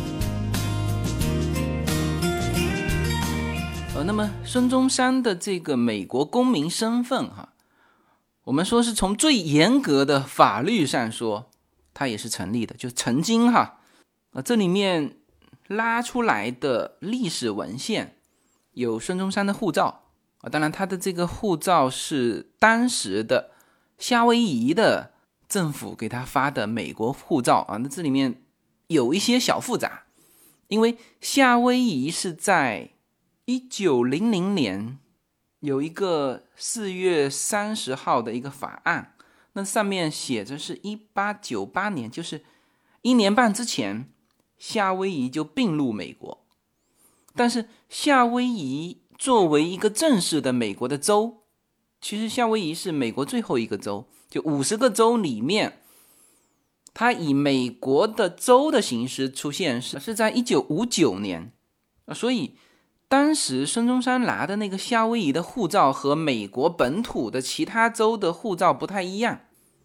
[3.95, 7.47] 呃，那么孙中山的这个美国公民身份，哈。
[8.45, 11.51] 我们说是从最严格的法律上说，
[11.93, 12.75] 它也是成立的。
[12.75, 13.81] 就曾经哈，
[14.33, 15.17] 啊，这里面
[15.67, 18.17] 拉出来的历史文献
[18.71, 20.05] 有孙中山的护照
[20.39, 23.51] 啊，当然他的这个护照是当时的
[23.99, 25.13] 夏威夷的
[25.47, 27.77] 政府给他发的美国护照啊。
[27.77, 28.41] 那这里面
[28.87, 30.05] 有一些小复杂，
[30.67, 32.89] 因为夏威夷是在
[33.45, 34.97] 一九零零年。
[35.61, 39.15] 有一个四月三十号的一个法案，
[39.53, 42.43] 那上面写着是一八九八年，就是
[43.03, 44.11] 一年半之前，
[44.57, 46.43] 夏威夷就并入美国。
[47.35, 51.43] 但是夏威夷作为一个正式的美国的州，
[52.01, 55.79] 其实夏威夷是美国最后一个州，就五十个州里面，
[56.91, 61.53] 它以美国的州的形式出现是是在一九五九年
[62.05, 62.55] 啊，所以。
[63.11, 69.41] 当时孙中山拿的那个夏威夷的护照和美国本土的其他州的护照不太一样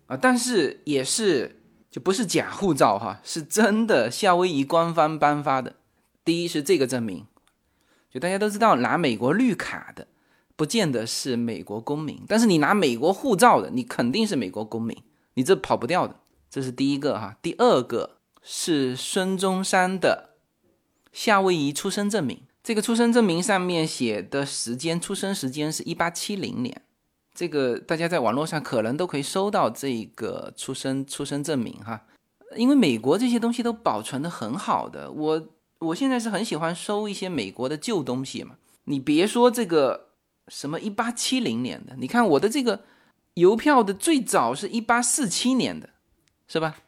[0.06, 1.60] 啊，但是也是
[1.90, 5.74] 就不是假护照哈，是真的夏威夷官方颁发的。
[6.24, 7.26] 第一是这个证明，
[8.08, 10.06] 就大家都知道拿美国绿卡的
[10.54, 14.96] 不见得是美国公民，但是你拿美国护照的，你肯定是美国公民，
[15.34, 16.14] 你这跑不掉的。
[16.48, 20.36] 这是第一个哈，第二个是孙中山的
[21.12, 22.45] 夏威夷出生证明。
[22.66, 26.82] 这个出生证明上面写的时间，出生时间是一八七零年。
[27.32, 32.02] 这个大家在网络上可能都可以搜到这个出生出生证明哈，
[32.56, 35.08] 因为美国这些东西都保存的很好的。
[35.12, 35.48] 我
[35.78, 38.56] 我现在是很喜欢收一些美国的旧东西嘛。
[38.86, 40.08] 你别说这个
[40.48, 42.80] 什么一八七零年的，你看我的这个
[43.34, 45.90] 邮票的最早是一八四七年的，
[46.48, 46.78] 是吧？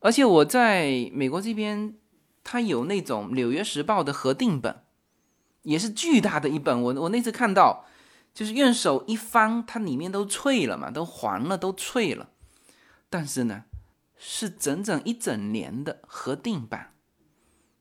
[0.00, 1.94] 而且我在美国这边，
[2.42, 4.74] 它有那种《纽约时报》的核定本。
[5.68, 7.84] 也是巨大的一本，我我那次看到，
[8.32, 12.30] 就是用手一翻，它里面都脆了嘛，都黄了，都脆了。
[13.10, 13.64] 但是呢，
[14.16, 16.94] 是整整一整年的核定版。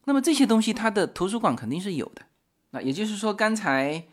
[0.04, 2.24] 那么这些东西，它的图书馆肯定是有的。
[2.72, 4.06] 那也就是说，刚才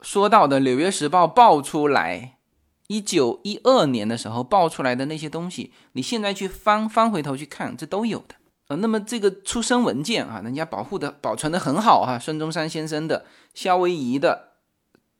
[0.00, 2.38] 说到的《纽约时报》爆出来，
[2.86, 8.36] 一九一二年的时候爆出来的那些东西，你现在去翻翻回头去看，这都有的。
[8.76, 12.18] 那么这个出生文件啊，人家保护的保存的很好哈。
[12.18, 14.54] 孙中山先生的夏威夷的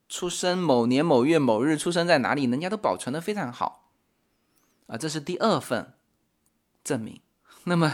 [0.07, 3.89] 出生某年某月某日出生在哪里，人家都保存的非常好
[4.87, 4.97] 啊。
[4.97, 5.93] 这是第二份
[6.83, 7.21] 证明。
[7.65, 7.93] 那么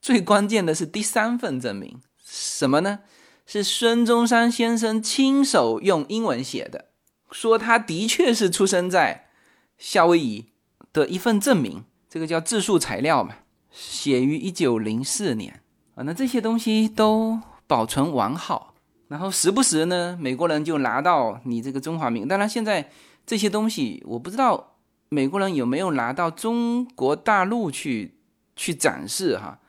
[0.00, 3.00] 最关键的是第三份证明，什么呢？
[3.46, 6.86] 是孙中山先生亲手用英文写的，
[7.32, 9.28] 说他的确是出生在
[9.76, 10.50] 夏威夷
[10.92, 13.38] 的一份证明，这个叫自述材料嘛。
[13.70, 15.60] 写于一九零四年
[15.94, 18.74] 啊，那这些东西都保存完好，
[19.08, 22.90] 然后时不时呢，美国人就拿到你这个中华民，当然现在
[23.24, 24.76] 这些东西我不知道
[25.08, 28.16] 美国人有没有拿到中国大陆去
[28.56, 29.60] 去展示哈，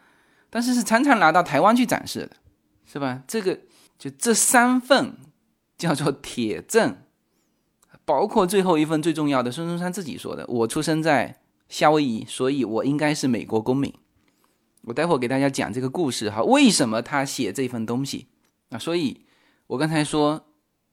[0.50, 2.32] 但是是常常拿到台湾去展示的，
[2.86, 3.22] 是吧？
[3.28, 3.60] 这个
[4.00, 5.16] 就这三份
[5.78, 6.98] 叫做铁证，
[8.04, 11.38] 包括最后一份最重要的，孙中山自己说的，我出生在。
[11.72, 13.94] 夏威夷，所以我应该是美国公民。
[14.82, 18.28] 我待会给大家讲这个故事哈，为什么他写这份东西
[18.72, 18.78] 啊？
[18.78, 19.22] 所以，
[19.68, 20.48] 我刚才说，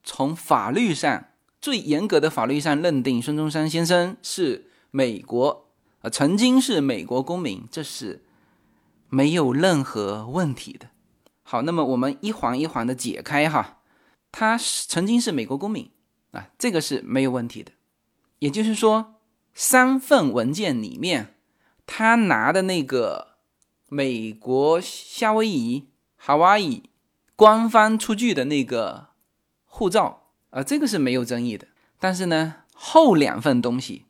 [0.05, 1.25] 从法律上
[1.59, 5.65] 最严格的法律上认定孙中山先生是美国
[6.01, 8.23] 啊，曾经是美国公民，这是
[9.09, 10.91] 没有任何问题的。
[11.43, 13.79] 好，那么我们一环一环的解开哈，
[14.31, 15.91] 他是曾经是美国公民
[16.31, 17.73] 啊，这个是没有问题的。
[18.39, 19.15] 也就是说。
[19.53, 21.35] 三份文件里面，
[21.85, 23.35] 他拿的那个
[23.87, 25.89] 美国夏威夷
[26.23, 26.83] （Hawaii）
[27.35, 29.07] 官方出具的那个
[29.65, 31.67] 护照啊，这个是没有争议的。
[31.99, 34.05] 但是呢，后两份东西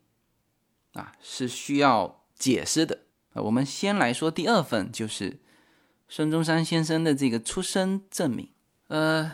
[0.94, 3.00] 啊是需要解释的
[3.34, 3.42] 啊。
[3.42, 5.40] 我们先来说第二份，就是
[6.08, 8.50] 孙中山先生的这个出生证明。
[8.88, 9.32] 呃，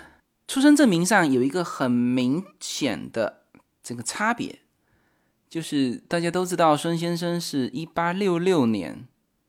[0.48, 3.46] 出生证明上有一个很明显的
[3.82, 4.60] 这个差别。
[5.56, 9.08] 就是大家都知道，孙先生是一八六六年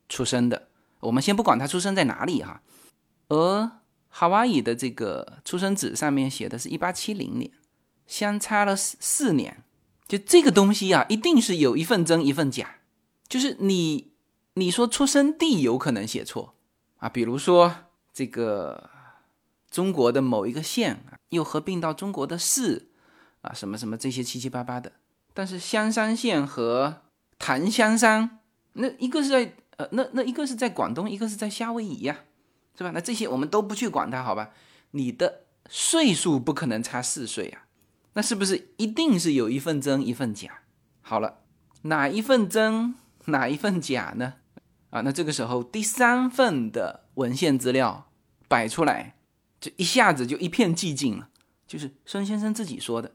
[0.09, 0.69] 出生的。
[1.01, 2.63] 我们先不管他出生在哪里哈，
[3.27, 3.69] 而
[4.13, 7.51] 夏威夷的这个出生纸上面写的是一八七零年，
[8.07, 9.65] 相差了四四年。
[10.07, 12.77] 就这个东西啊，一定是有一份真一份假。
[13.27, 14.13] 就是你
[14.55, 16.55] 你说出生地有可能写错
[16.99, 17.75] 啊，比如说
[18.13, 18.91] 这个
[19.69, 22.91] 中国的某一个县又合并到中国的市
[23.41, 24.93] 啊，什么什么这些七七八八的。
[25.37, 27.03] 但是香山县和
[27.39, 28.41] 檀香山，
[28.73, 32.25] 那一个是在呃，那那一个是在广东，一个是在夏威夷呀。
[32.79, 32.91] 是吧？
[32.93, 34.51] 那这些我们都不去管它，好吧？
[34.91, 37.65] 你的岁数不可能差四岁啊，
[38.13, 40.61] 那是不是一定是有一份真一份假？
[41.01, 41.39] 好了，
[41.83, 42.95] 哪一份真，
[43.27, 44.35] 哪一份假呢？
[44.91, 48.11] 啊，那这个时候第三份的文献资料
[48.47, 49.17] 摆出来，
[49.59, 51.31] 就一下子就一片寂静了。
[51.67, 53.13] 就是孙先生自己说的，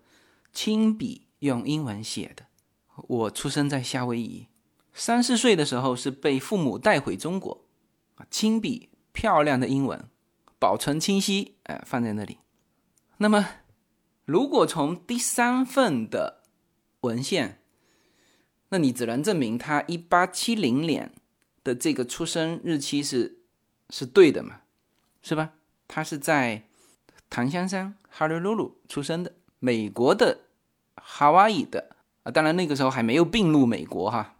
[0.52, 2.48] 亲笔用英文写的。
[2.96, 4.48] 我出生在夏威夷，
[4.94, 7.66] 三四岁的时候是被父母带回中国，
[8.16, 8.90] 啊，亲笔。
[9.14, 10.08] 漂亮的英文，
[10.58, 12.38] 保存清晰，哎，放在那里。
[13.18, 13.46] 那么，
[14.24, 16.44] 如果从第三份的
[17.02, 17.62] 文献，
[18.70, 21.14] 那你只能证明他一八七零年
[21.62, 23.42] 的这个出生日期是
[23.90, 24.62] 是对的嘛，
[25.22, 25.56] 是吧？
[25.90, 26.70] 他是在
[27.30, 30.46] 檀香山哈利路鲁出生的，美国的
[31.04, 31.90] 夏威夷的
[32.24, 34.36] 啊，当然那个时候还没有并入美国哈，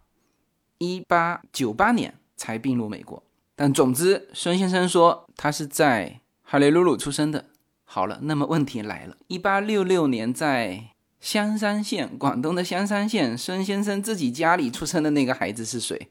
[0.78, 3.22] 一八九八年才并入美国。
[3.54, 7.46] 但总之，孙先生说他是在哈雷鲁鲁出生的。
[7.84, 10.86] 好了，那么问题来了：一八六六年在
[11.20, 16.08] 香山县，广东的香山县，孙先生自己家里出生的那个孩子是谁？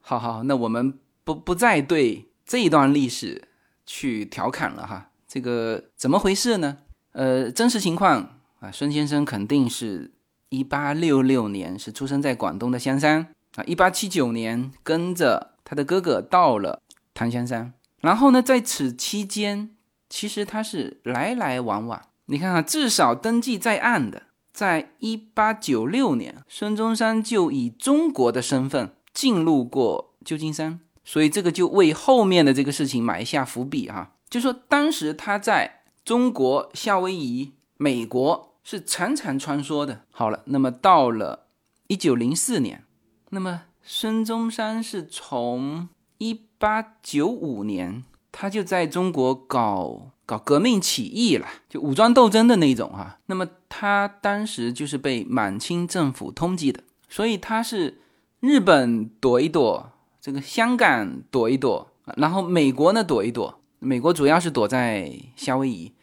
[0.00, 3.48] 好好，那我们不不再对这一段历史
[3.86, 5.10] 去调侃了哈。
[5.28, 6.78] 这个怎么回事呢？
[7.12, 10.12] 呃，真实情况啊，孙先生肯定是
[10.48, 15.48] 一八六六年是出生在广东的香山啊，一八七九年跟着。
[15.62, 16.82] 他的哥哥到了
[17.14, 19.70] 檀香山，然后呢，在此期间，
[20.08, 22.02] 其实他是来来往往。
[22.26, 34.14] 你看看，至少登记在案的，在一八九六年，孙中山就以中国的身份进入过旧金山，所以这个就为后面的这个事情埋下伏笔哈。
[34.28, 40.02] 就说当时他在中国、夏威夷、美国是常常穿梭的。
[40.12, 41.46] 好了，那么到了
[41.88, 42.84] 一九零四年，
[43.30, 43.62] 那么。
[43.82, 53.18] 孙中山是从一八九五年，他就在中国搞搞革命起义了，就武装斗争的那种哈。
[53.26, 58.00] 那么他当时就是被满清政府通缉的，所以他是
[58.38, 63.60] 日本躲一躲，这个香港躲一躲，然后美国呢躲一躲。
[63.80, 65.94] 美国主要是躲在夏威夷，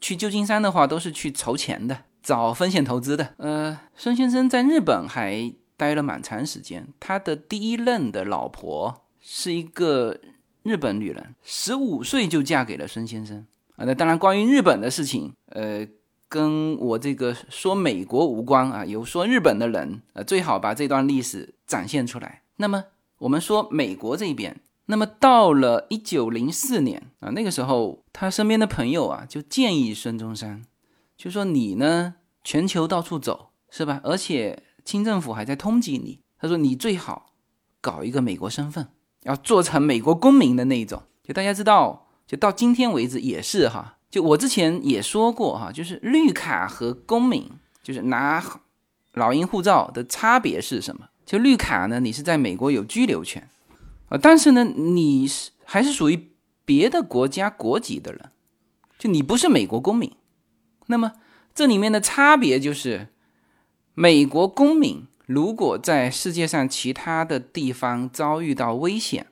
[0.00, 3.34] 去旧金山的话都是去筹钱的，找风险投资的。
[3.36, 5.54] 呃，孙先生在日本还。
[5.78, 10.18] 待了蛮长时间，他的第一任的老婆是一个
[10.62, 13.84] 日本女人，十五岁就嫁给了孙先生啊。
[13.84, 15.86] 那当然，关于日本的事情，呃，
[16.30, 18.86] 跟我这个说美国无关啊。
[18.86, 22.40] 有说日本的人，呃，最好把这段历史展现出来。
[22.56, 22.84] 那么
[23.18, 30.62] 我们说美国这边，那么到了一九零四年啊，那个时候他身边的朋友啊就建议孙中山，
[31.16, 34.00] 就说你呢，全球到处走是吧？
[34.04, 34.62] 而且。
[34.86, 37.32] 清政府还在通缉你，他说你最好
[37.80, 38.86] 搞一个美国身份，
[39.24, 41.02] 要做成美国公民的那一种。
[41.24, 43.98] 就大家知道，就到今天为止也是哈。
[44.08, 47.50] 就我之前也说过哈，就是绿卡和公民，
[47.82, 48.40] 就是拿
[49.14, 51.08] 老鹰护照的差别是什么？
[51.24, 53.48] 就绿卡呢，你是在美国有居留权
[54.08, 56.28] 啊，但是呢，你是还是属于
[56.64, 58.30] 别的国家国籍的人，
[59.00, 60.12] 就你不是美国公民。
[60.86, 61.12] 那么
[61.54, 63.08] 这里面的差别就是。
[63.98, 69.28] 美国公民如果在世界上其他的地方遭遇到危险，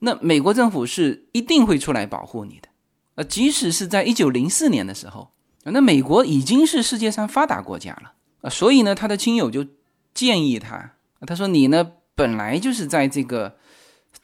[0.00, 2.68] 那美国政府是一定会出来保护你的。
[3.14, 5.30] 呃，即使是在一九零四年的时候，
[5.62, 9.64] 那美国已经是世界上发达国家了啊，所以呢，他的亲友就
[10.12, 13.56] 建议他，他说你呢本来就是在这个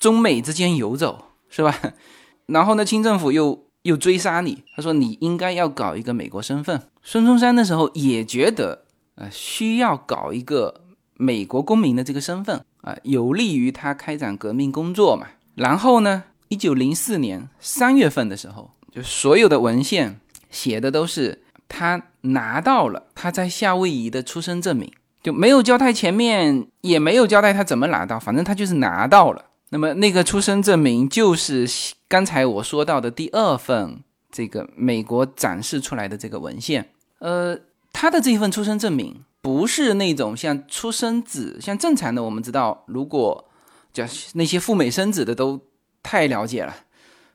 [0.01, 1.73] 中美之间游走，是吧？
[2.47, 6.83] 然后呢，清政府又又追杀你，他说你应该要搞一个美国身份。
[7.03, 8.83] 孙中山那时候也觉得。
[9.17, 10.81] 呃，需要搞一个
[11.17, 15.29] 美国公民的这个身份啊，有利于他开展革命工作嘛。
[15.55, 20.19] 然后呢，一九零四年三月份的时候，就所有的文献
[20.51, 29.45] 写的都是他拿到了他在夏威夷的出生证明，就没有交代前面，也没有交代他怎么拿到，反正他就是拿到了。
[29.71, 31.69] 那么那个出生证明就是
[32.15, 37.59] 刚才我说到的第二份这个美国展示出来的这个文献，呃。
[37.97, 43.49] 他的这一份出生证明不是那种像出生纸，像正常的，我们知道，如果
[43.93, 44.05] 叫
[44.35, 45.61] 那些赴美生子的都
[46.03, 46.75] 太了解了，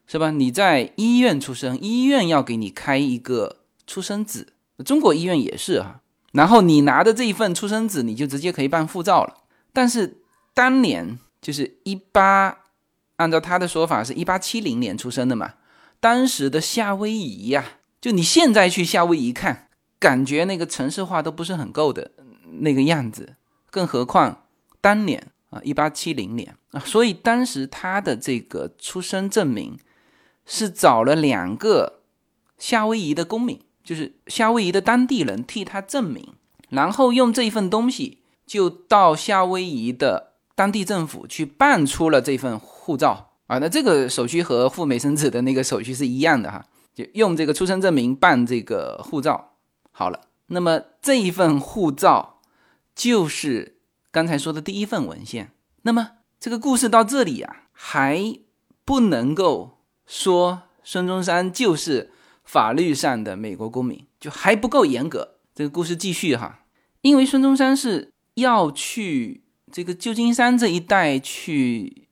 [0.06, 0.32] 是吧？
[0.32, 3.58] 你在医院出生，医院要给你开一个
[3.88, 4.48] 出生纸，
[4.86, 6.02] 中国医院也是啊。
[6.34, 9.34] 然后你拿着这一份出生纸，你就直接可以办护照了。
[9.72, 10.18] 但是
[10.54, 12.58] 当年就是一八，
[13.20, 15.54] 按照他的说法是一八七零年出生的嘛。
[16.00, 17.64] 当时的夏威夷呀，
[18.02, 22.12] 就你现在去夏威夷看，感觉那个城市化都不是很够的
[22.62, 23.36] 那个样子，
[23.70, 24.46] 更何况
[24.82, 29.78] 当年啊，一八七零年啊，所以当时他的这个出生证明。
[30.52, 32.00] 是找了两个
[32.58, 36.34] 夏威夷的公民，就是夏威夷的当地人替他证明，
[36.70, 42.60] 然后用这份东西就到夏威夷的当地政府去办出了这份
[42.90, 43.60] 护照啊。
[43.60, 46.66] 那这个手续和赴美生子的那个手续是一样的哈，
[46.96, 49.52] 就用这个出生证明办这个护照。
[49.92, 52.40] 好了，那么这一份护照
[52.96, 53.78] 就是
[54.10, 55.52] 刚才说的第一份文献。
[55.84, 58.40] 那么这个故事到这里啊，还
[58.84, 59.76] 不能够。
[60.08, 62.10] 说孙中山就是
[62.44, 65.36] 法律上的美国公民，就还不够严格。
[65.54, 66.62] 这个故事继续哈，
[67.02, 72.08] 因为孙中山是要去这个旧金山这一带去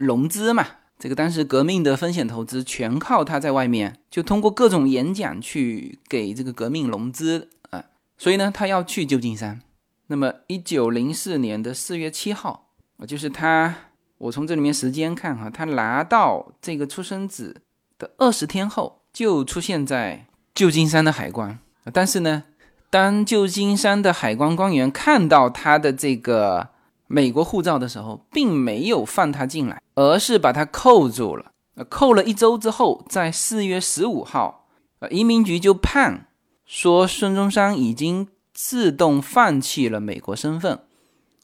[0.00, 0.66] 融资嘛，
[0.98, 7.84] 这个当时革命的风险投资全靠他在外面，就通过各种演讲去给这个革命融资啊，
[8.16, 9.60] 所以呢，他要去旧金山。
[10.06, 13.74] 那么，一九零四年的四月七号啊，就是他。
[14.18, 17.56] 我从这里面时间看哈，他拿到这个出生纸
[17.98, 21.58] 的二十天后，就出现在旧金山的海关。
[21.90, 22.44] 但是呢，
[22.90, 26.68] 当旧金山的海关官员看到他的这个
[27.12, 31.50] 美国护照的时候，并没有放他进来，而是把他扣住了。
[31.88, 34.68] 扣了一周之后，在四月十五号，
[35.10, 36.28] 移民局就判
[36.64, 40.78] 说孙中山已经自动放弃了美国身份，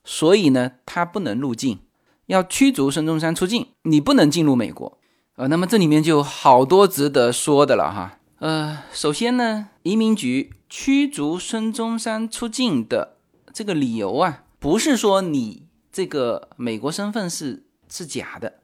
[0.05, 1.81] 所以呢，他不能入境。
[2.27, 4.99] 要驱逐孙中山出境，你不能进入美国，
[5.35, 8.19] 呃，那么这里面就好多值得说的了哈。
[8.39, 13.17] 呃，首先呢，移民局驱逐孙中山出境的
[13.53, 18.55] 这个理由啊，不是说你这个美国身份是是假的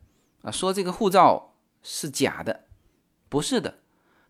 [0.42, 2.64] 啊，说这个护照是假的，
[3.28, 3.78] 不是的，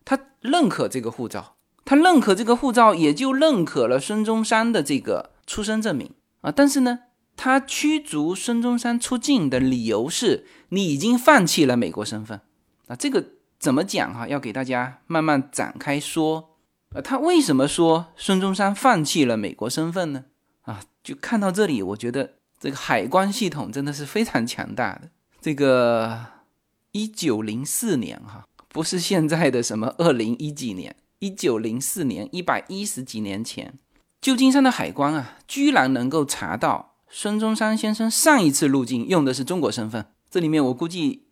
[0.05, 6.99] 他认可这个护照，他认可这个护照，也就认可了孙中山的这个出生证明啊，但是呢。
[7.35, 12.39] 他驱逐孙中山出境的理由是你已经放弃了美国身份
[12.85, 13.25] 啊，这个
[13.57, 14.27] 怎么讲哈？
[14.27, 16.51] 要给大家慢慢展开说。
[16.93, 20.25] 呃，他为什么说孙中山放弃了美国身份呢？
[21.03, 25.09] 就看到这里，我觉得这个海关系统真的是非常强大的。
[25.41, 26.25] 这个
[26.93, 33.77] 一九零四年哈，不是现在的什么二零一几年，一九零四年一百一十几年前，
[34.21, 36.91] 旧金山的海关啊，居然能够查到。
[37.15, 41.27] 孙中山先生上一次入境用的是中国身份，这里面我估计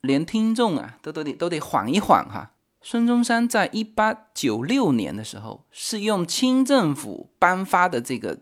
[0.00, 2.52] 连听众啊都都得都得缓一缓哈。
[2.82, 8.40] 孙中山在一八九六年的时候是用清政府颁发的这个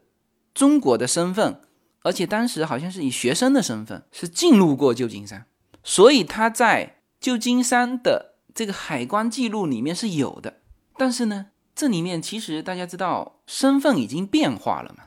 [0.59, 1.61] 中国的身份，
[2.03, 5.47] 而且当时好像是以学生的身份是进入过旧金山，
[5.85, 10.63] 所以他在旧金山的这个海关记录里面是有的。
[10.97, 11.47] 但是呢，
[11.77, 15.05] 这里面其实大家知道身份已经变化了嘛，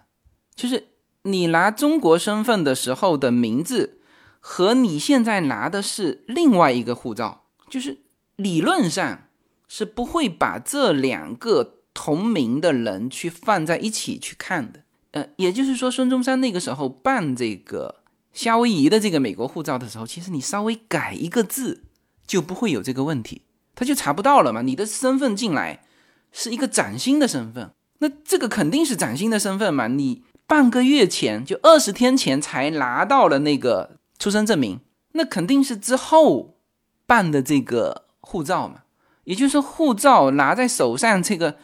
[0.55, 0.87] 就是。
[1.23, 3.99] 你拿中国身份的时候的名字，
[4.39, 7.99] 和你现在拿的是另外一个护照，就是
[8.37, 9.27] 理论上
[9.67, 14.80] 是不会把这两个同名的人去放在一起去看的。
[15.11, 18.03] 呃，也就是说，孙中山那个时候办这个
[18.33, 21.83] 夏威夷的这个美国护照的时候，其实你稍微改一个字
[22.25, 23.43] 就不会有这个问题，
[23.75, 24.61] 他就查不到了嘛。
[24.61, 25.83] 你的身份进来
[26.31, 30.23] 是一个崭新的身份，那这个肯定是崭新的身份嘛，你。
[30.47, 34.81] 半个月前，就二十天前才拿到了那个出生证明，
[35.13, 36.57] 那肯定是之后
[37.05, 38.81] 办的这个护照嘛。
[39.23, 41.55] 也就是说，护照拿在手上，这个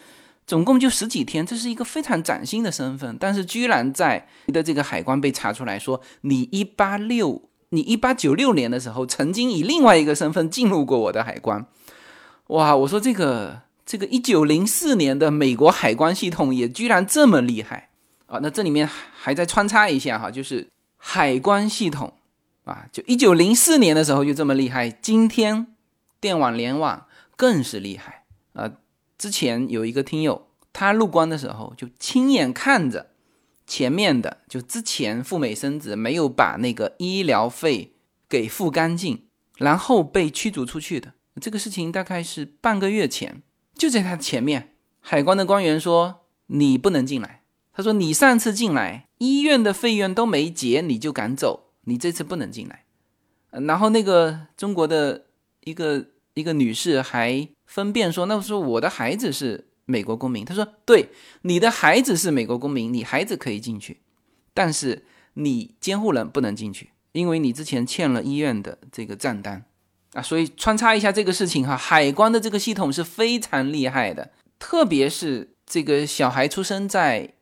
[0.48, 3.18] 总共就十几天，这是一个非常崭新的身份。
[3.20, 11.66] 但是，居然在你的这个海关被查出来说，你一八六，你一八九六年的时候曾经以另外一个身份进入过我的海关。
[12.48, 17.90] 哇，我说这个这个一九零四年的美国海关系统也居然这么厉害。
[18.28, 22.14] 啊，那这里面还在穿插一下哈，就是海关系统
[22.64, 25.68] 啊，就一九零四年的时候就这么厉害，今天
[26.22, 28.24] 电网联网更是厉害
[28.54, 28.72] 啊。
[29.18, 33.12] 之前有一个听友，他入关的时候就亲眼看着
[33.66, 37.96] 前面的，就之前赴美生子没有把那个医疗费
[38.30, 39.24] 给付干净，
[39.58, 43.42] 然后被驱逐出去的这个事情，大概是半个月前，
[43.76, 47.44] 就在他前面，海关的官员说你不能进来。
[47.74, 51.74] 他说：“你上次进来，医院的费用都没结，你就敢走？
[51.84, 52.86] 你这次不能进来。”
[53.68, 55.26] 然后那个中国的
[55.64, 61.10] 一个一个女士还分辨说，那说我的孩子是美国公民，他说对，
[61.44, 64.02] 你的孩子是美国公民，你孩子可以进去，
[64.56, 65.06] 但是
[65.36, 69.64] 你监护人不能进去，因为你之前欠了医院的这个账单
[70.14, 70.22] 啊。
[70.22, 77.36] 所以穿插一下这个事情哈，海关的这个系统是非常厉害的，特别是这个小孩出生在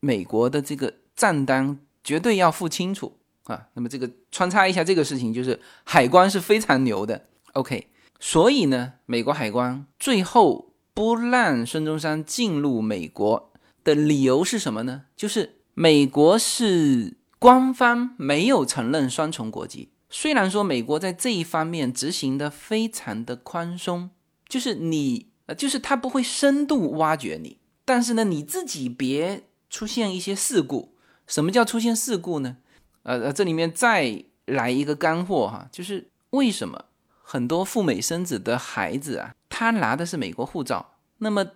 [0.00, 3.16] 美国的这个账单绝对要付清楚。
[3.44, 7.26] 啊，那么这个穿插一下这个事情，就是海关是非常牛的。
[7.54, 7.88] OK，
[8.20, 13.50] 所以呢，美国海关最后不让孙中山进入美国
[13.82, 15.06] 的理由是什么呢？
[15.16, 19.88] 就是美国是官方没有承认双重国籍。
[20.10, 24.10] 虽然说美国在这一方面执行的非常的宽松，
[24.46, 30.94] 就是你呃，就是他不会深度挖掘你，但是呢，你自己别出现一些事故。
[31.26, 32.58] 什么叫出现事故呢？
[33.04, 36.84] 呃呃，这里面再来一个干货哈，就是为什么
[37.32, 41.46] 很多赴美生子的孩子啊，他拿的是美国护照，那么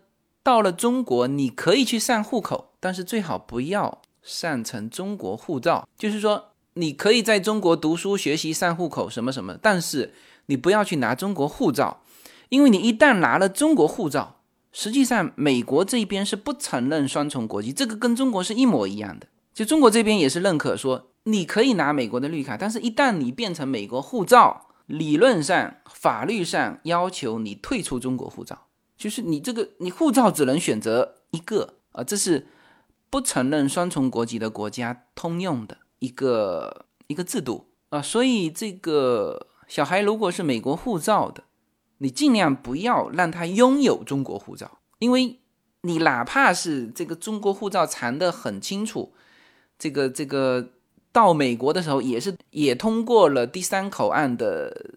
[0.40, 5.88] 到了中国，你可以去上户口，但是最好不要上成中国护照。
[5.98, 10.14] 就是说，你可以在中国读书学习上户口什么什么，但是
[10.46, 12.02] 你不要去拿中国护照，
[12.50, 14.36] 因为你一旦拿了中国护照，
[14.70, 19.26] 实际上美国这边是不承认双重国籍，这个跟中国是一模一样的。
[19.52, 21.10] 就中国这边也是认可说。
[21.24, 28.66] 你可以拿美国的绿卡，但是一旦你变成美国护照，理论上、法律上要求你退出中国护照，
[28.96, 32.46] 就是你这个你护照只能选择一个啊，这是
[33.08, 38.02] 不承认双重国籍的国家通用的一个一个制度啊。
[38.02, 41.44] 所以这个小孩如果是美国护照的，
[41.98, 45.40] 你尽量不要让他拥有中国护照，因为
[45.80, 49.14] 你哪怕是这个中国护照藏得很清楚，
[49.78, 50.70] 这个这个。
[51.14, 54.90] 到美国的时候，也是也通过了第三口岸的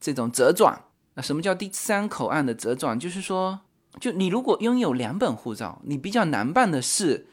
[0.00, 0.84] 这种折转。
[1.14, 2.96] 那什么叫第三口岸的折转？
[2.96, 3.58] 就是说，
[3.98, 7.26] 就你如果拥有两本护照，你比较难办的是，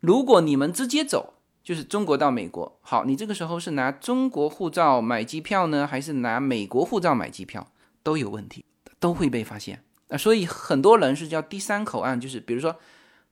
[0.00, 1.32] 如果你们直接走，
[1.64, 7.66] 就是中国到美国，好，你这个时候是拿中国护照买机票呢，还是拿美国护照买机票，
[8.02, 8.66] 都有问题，
[8.98, 9.82] 都会被发现。
[10.08, 12.76] 啊，所以很多人是叫第三口岸，就是比如说，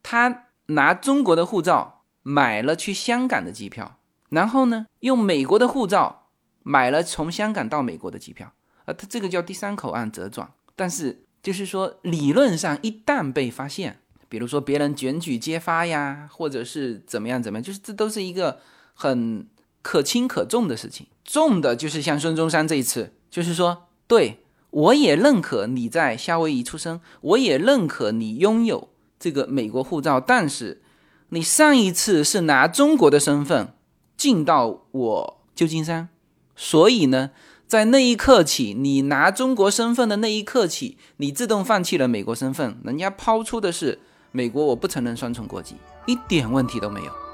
[0.02, 3.97] 他拿中国的护照买了去香港的机票。
[4.30, 6.28] 然后呢，用美国的护照
[6.62, 8.52] 买了从香港到美国的机票，
[8.84, 10.50] 啊，他这个叫第三口岸折转。
[10.76, 18.60] 但是就是说，理论上一旦被发现，比如说别人检举揭发呀，或者是怎么样怎么样，就是这都是一个
[18.92, 19.48] 很
[19.80, 21.06] 可轻可重的事情。
[21.24, 30.82] 重的就是像孙中山这一次，就是说，对我也认可你在夏威夷出生，我也认可你拥有这个美国护照，但是
[31.30, 33.72] 你上一次是拿中国的身份。
[34.18, 36.08] 进到我旧金山，
[36.56, 37.30] 所以呢，
[37.68, 44.00] 在那一刻起，你拿中国身份的那一刻起，你自动放弃了美国身份，人家抛出的是
[44.32, 47.27] 美国，我不承认双重国籍，一点问题都没有。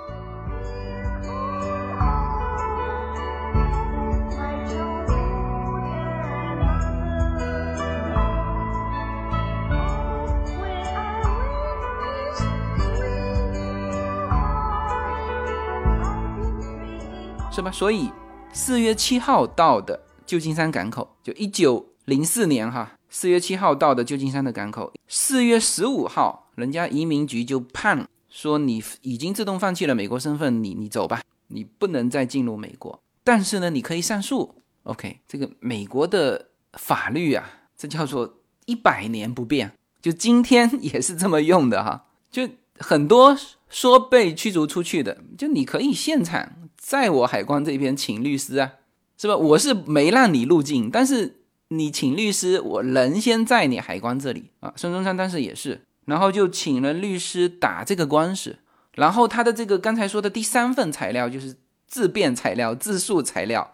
[17.54, 17.70] 是吧？
[17.70, 18.10] 所以
[18.52, 33.00] 四月七号到的旧金山港口，就一九零四年哈，四月七号到的旧金山的港口，四月十五号，人家移民局就判说你已经自动放弃了美国身份，你你走吧，你不能再进入美国。
[33.22, 34.56] 但是呢，你可以上诉。
[34.82, 39.70] OK，这个美国的法律啊，这叫做一百年不变，
[40.02, 42.06] 就今天也是这么用的哈。
[42.32, 42.48] 就
[42.80, 43.38] 很多
[43.68, 46.50] 说被驱逐出去的，就你可以现场。
[46.86, 48.74] 在我海关这边请律师啊，
[49.16, 49.34] 是吧？
[49.34, 51.36] 我是没让你入境，但是
[51.68, 54.70] 你请律师，我人先在你海关这里啊。
[54.76, 58.58] 孙中山当时也是，然后就请了律师打这个官司，
[58.96, 61.56] 然后他的这个刚才说的第三份材料就是
[61.86, 63.72] 自辩材料、自述材料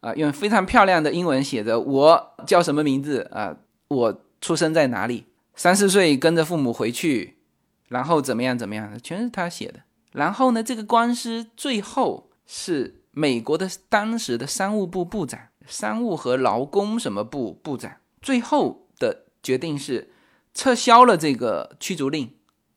[0.00, 7.36] 啊，用非常漂亮的英文写着我叫什么名字啊，我出生在哪里，三四岁跟着父母回去，
[7.86, 9.82] 然后怎么样怎么样，全是他写的。
[10.10, 12.26] 然后呢，这个官司最后。
[12.52, 20.12] 是美国的当时的商务部部长、商务和劳工什么部部长，最后的决定是
[20.52, 22.34] 撤销了这个驱逐令，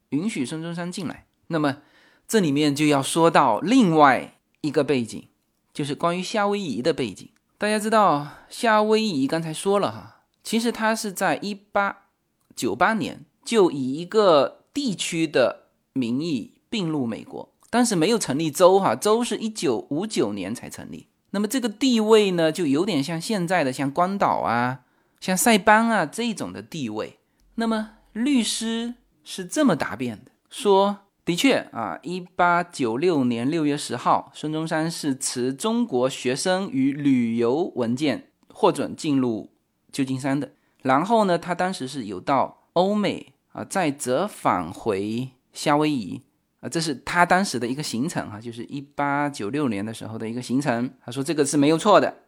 [0.09, 1.25] 允许孙中山进来。
[1.47, 1.79] 那么
[2.27, 5.27] 这里面就要说到另外一个背景，
[5.73, 7.27] 就是关于夏威夷的背景。
[7.57, 12.09] 大家知道夏威夷刚才说了哈，其实它是在一八
[12.55, 17.52] 九八年就以一个地区的名义并入美国。
[17.73, 21.07] 当时没有成立州哈，州是一九五九年才成立。
[21.31, 24.81] 那么这个地位呢，就有点像现在的像关岛啊，
[25.19, 27.17] 像塞班啊这种的地位。
[27.55, 28.93] 那么律师
[29.23, 30.99] 是这么答辩的，说。
[31.25, 39.49] 的确啊，一八九六年六月十号，孙中山是持中国学生与旅游文件获准进入
[39.89, 40.51] 旧金山的。
[40.81, 46.21] 然后呢，他当时是有到欧美啊，再折返回夏威夷
[46.63, 50.89] 啊，这是他当时的一个行程哈，就是一八九六年的时候的一个行程。
[51.05, 52.19] 他说这个是没有错的。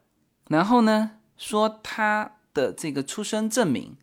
[0.49, 3.95] 然后呢，说他的这个出生证明、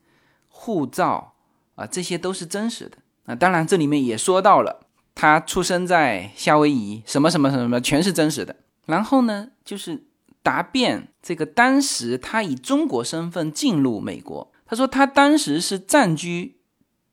[0.48, 1.34] 护照
[1.74, 2.96] 啊，这些都是真实的。
[3.26, 4.86] 啊，当然这里面也说到了。
[5.14, 8.56] 他出生在夏威夷，什么什么什么什么，全是真实的。
[8.86, 10.06] 然后呢，就是
[10.42, 16.56] 答辩这个当时他以中国身份进入美国，他说他当时是暂居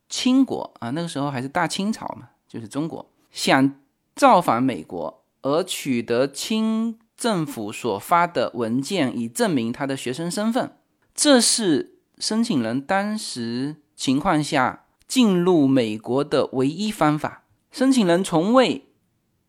[0.08, 3.76] 清国啊，那个时候还是大清朝嘛，就是中国，想
[4.16, 10.72] 造访美国而取得清政府所发的文件以证明他的学生身份，
[11.14, 17.44] 这是申请人当时情况下进入美国的唯一方法。
[17.70, 18.86] 申请人从未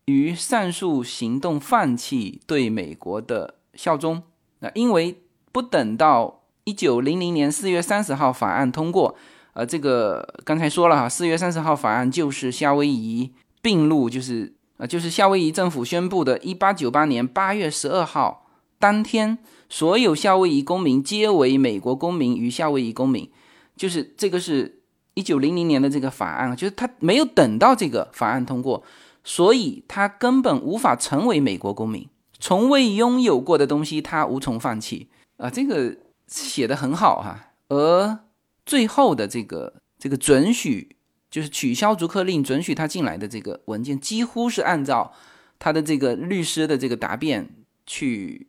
[0.04, 4.22] 于上述行动放弃对美国的效忠。
[4.60, 9.16] 那因为不等到一九零零年四月三十号法案通过，
[9.52, 18.46] 呃，这个刚才说了哈，四月三十号法案就是夏威夷并入，就是呃，就是夏威夷政府宣布的，一八九八年八月十二号
[18.78, 19.38] 当天，
[19.68, 23.30] 所有夏威夷公民皆为美国公民与夏威夷公民，
[23.76, 24.78] 就是这个是。
[25.14, 28.82] 一九零零年的这个法案，就是他没有等到这个法案通过，
[29.22, 32.08] 所以他根本无法成为美国公民。
[32.40, 35.50] 从未拥有过的东西，他无从放弃啊！
[35.50, 35.94] 这个
[36.26, 37.52] 写的很好哈。
[37.68, 38.20] 而
[38.64, 40.96] 最后的这个这个准许，
[41.30, 45.12] 就是取消逐客令，准许他进来的这个文件，几乎是按照
[45.58, 48.48] 他的这个律师的这个答辩去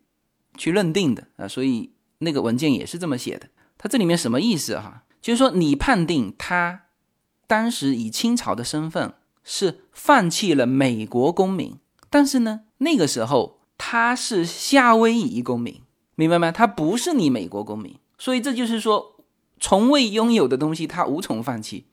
[0.57, 1.47] 去认定的啊。
[1.47, 3.49] 所以那个文件也是这么写的。
[3.77, 5.03] 他这里面什么意思哈？
[5.21, 6.83] 就是说，你判定他
[7.47, 11.77] 当时以清朝的身份是放弃了美国公民，
[12.09, 15.81] 但是呢，那个时候他是夏威夷公民，
[16.15, 16.51] 明白吗？
[16.51, 19.12] 他不是你美国公民，所以这就是说，
[19.63, 21.85] 从未拥有的东西他无从放弃，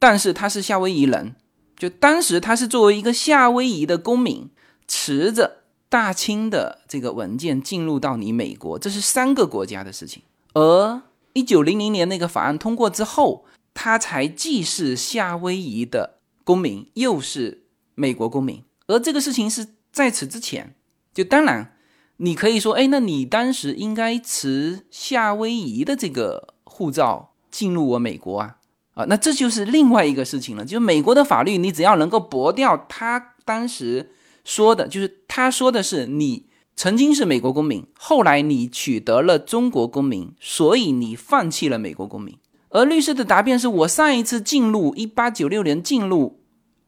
[0.00, 1.36] 但是他是夏威夷人，
[1.76, 4.50] 就当时他是作为一个夏威夷的公民，
[4.88, 5.58] 持着
[5.88, 11.02] 大清的这个文件进入到你美国，这是三个国家的事情，而。
[11.34, 17.62] 一九零零年那个法案通过之后，他才既是夏威夷的公民，又是
[17.94, 18.62] 美国公民。
[18.86, 20.74] 而这个事情是在此之前，
[21.14, 21.74] 就当然
[22.18, 28.56] 你可以说，哎，那你当时应该持夏威夷的这个护照进入我美国啊，
[28.94, 30.64] 啊，那这就是另外一个事情了。
[30.64, 34.10] 就是美国的法律，你只要能够驳掉他当时
[34.44, 36.46] 说的，就是他说的是你。
[36.74, 42.34] 曾经是美国公民，后来你取得了中国公民，所以你放弃了美国公民。
[42.70, 46.40] 而律师的答辩是我上一次进入一八九六年进入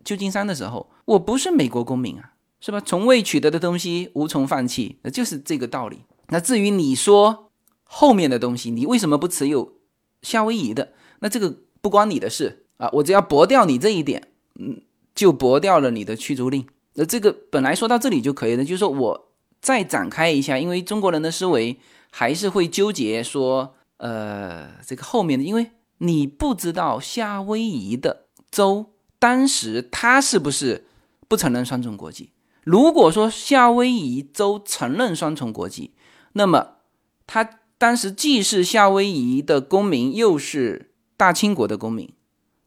[0.03, 2.81] 旧金山的时候，我不是美国公民啊，是吧？
[2.81, 5.99] 从未取得的东西无从放弃，那就是这个道理。
[6.29, 7.51] 那至于你说
[7.85, 9.75] 后面的东西，你为什么不持有
[10.23, 10.93] 夏威夷的？
[11.21, 14.29] 那这个不关你的事啊，我只要驳掉你这一点，
[14.59, 14.83] 嗯，
[15.15, 16.67] 就驳掉了你的驱逐令。
[16.95, 19.31] 那这个本来说到这里就可以了，就是说我。
[19.61, 21.79] 再展开一下，因为中国人的思维
[22.11, 25.71] 还是会纠结说，呃，这个后面的，因为
[26.01, 30.85] 你不知道夏威夷的州当时他是不是
[31.29, 32.33] 不承认双重国籍。
[32.63, 35.95] 如果说夏威夷州承认双重国籍，
[36.35, 36.73] 那么
[37.27, 42.11] 他当时既是夏威夷的公民，又是大清国的公民，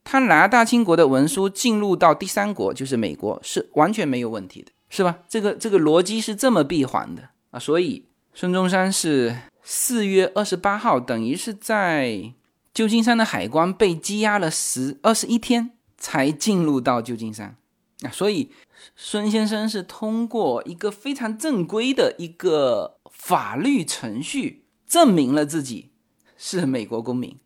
[0.03, 4.72] 他拿大清国的文书进入到第三国，就是美国，是完全没有问题的。
[4.89, 5.18] 是吧？
[5.28, 8.05] 这个这个逻辑是这么闭环的啊，所以
[8.36, 12.32] 孙中山是四月二十八号，等于是在
[12.72, 17.57] 旧金山的海关被羁押了十二十一天，才进入到旧金山
[18.03, 18.11] 啊。
[18.11, 18.51] 所以
[18.95, 25.92] 孙先生是通过一个非常正规的一个法律程序，证明了自己
[26.38, 27.38] 是美国公民，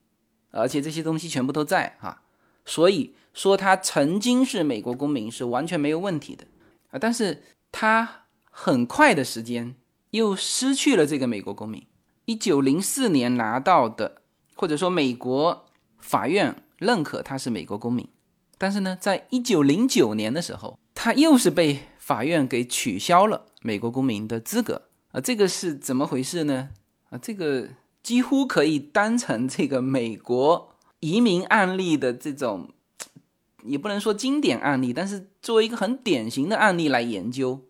[0.52, 2.22] 而且这些东西全部都在哈。
[2.64, 6.46] 所以说他曾经是美国公民是完全没有问题的。
[6.92, 7.00] 啊！
[7.00, 9.76] 但是他很快的时间
[10.10, 11.88] 又失去了这个美国公民。
[12.26, 14.22] 一九零四年拿到的，
[14.56, 15.66] 或者说美国
[16.00, 18.08] 法院认可他是美国公民，
[18.58, 24.89] 但是呢，在一九零九年的时候，他又是被法院给取消了美国公民的资格。
[25.14, 26.70] 啊，这个是怎么回事呢？
[27.12, 27.70] 啊，这个
[28.01, 32.68] 几乎可以当成这个美国移民案例的这种。
[33.64, 37.62] 也不能说经典案例，但是作为一个很典型的案例来研究，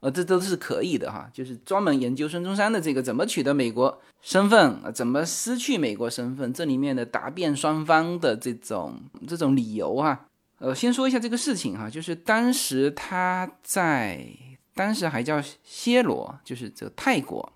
[0.00, 10.26] 呃，这都是可以的哈，就是专门研究孙中山的这个怎么取得美国身份，怎么失去美国身份，这里面的答辩双方的这种这种理由哈。
[10.58, 14.28] 呃，先说一下这个事情哈，就是当时他在
[14.74, 17.50] 当时还叫暹罗，就是这泰国，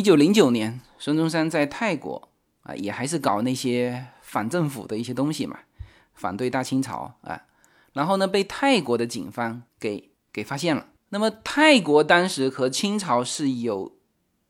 [0.00, 2.30] 一九零九年，孙中山在泰国
[2.62, 5.58] 啊，也还是搞那些反政府的一些东西嘛，
[6.14, 7.42] 反对大清朝啊，
[7.92, 10.86] 然后呢，被泰国的警方给给发现了。
[11.10, 13.94] 那么泰国当时和清朝是有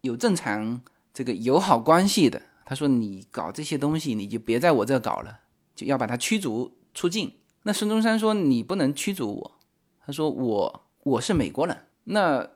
[0.02, 0.82] 有正常
[1.12, 2.40] 这个友好关系的。
[2.64, 5.40] 他说：“你搞这些东西，你就别在我这搞了，
[5.74, 7.32] 就要把他驱逐出境。”
[7.64, 9.58] 那孙中山说：“你不能驱逐我。”
[10.06, 12.48] 他说：“我我是美国人。”那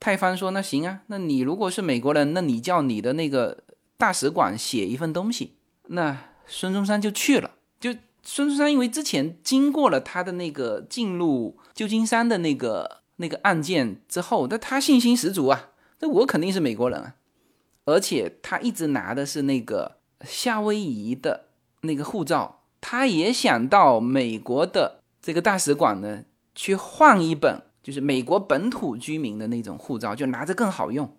[0.00, 3.64] 泰方说：“那行啊，那你如果是美国人，那你叫你的那个
[3.96, 5.54] 大使馆写一份东西。”
[5.88, 7.52] 那孙中山就去了。
[7.80, 12.98] 就孙中山因为之前经过了他的那个进入旧金山的那个。
[13.20, 17.16] 那个案件之后，那他信心十足啊，那我肯定是美国人啊，
[17.84, 21.46] 而且他一直拿的是那个夏威夷的
[21.80, 26.22] 那个护照，他也想到美国的这个大使馆呢
[26.54, 31.16] 去换一本，就是美国本土居民的那种护照，就拿着更好用，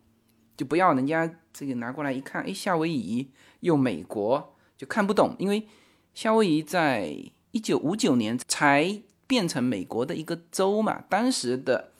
[0.55, 5.67] 就不要人家这个拿过来一看，哎，夏威夷又美国就看不懂，因为
[6.13, 7.15] 夏威夷在
[7.49, 9.01] 一九五九年才。
[9.29, 11.91] 变成美国的一个州嘛，当时的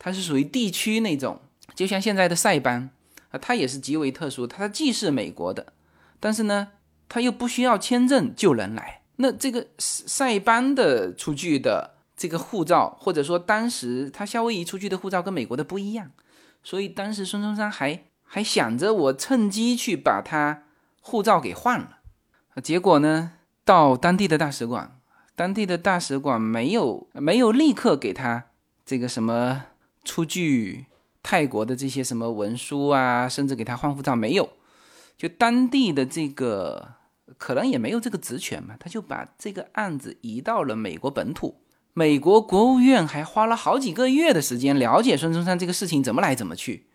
[0.00, 1.40] 它是属于地区那种，
[1.76, 2.90] 就像现在的塞班
[3.30, 5.74] 啊，它也是极为特殊，它既是美国的，
[6.18, 6.72] 但是呢，
[7.08, 9.02] 它又不需要签证就能来。
[9.14, 16.12] 那这个塞班的出具的这个护照，或者说当时他夏威夷出具的护照跟美国的不一样，
[16.62, 20.62] 所以当时孙中山还还想着我趁机去把他
[21.00, 21.98] 护照给换了，
[22.62, 23.32] 结果呢，
[23.64, 25.00] 到当地的大使馆。
[25.34, 28.44] 当地的大使馆没有没有立刻给他
[28.86, 29.64] 这个什么
[30.04, 30.86] 出具
[31.24, 34.48] 泰国的这些什么文书啊，甚至给他换护照没有，
[35.16, 36.92] 就当地的这个
[37.36, 41.58] 可能也没有这个职权嘛，他就把这个案子移到了美国本土。
[41.92, 46.86] 美国国务院还花了好几个月的时间了解孙中山这个事情怎么来怎么去，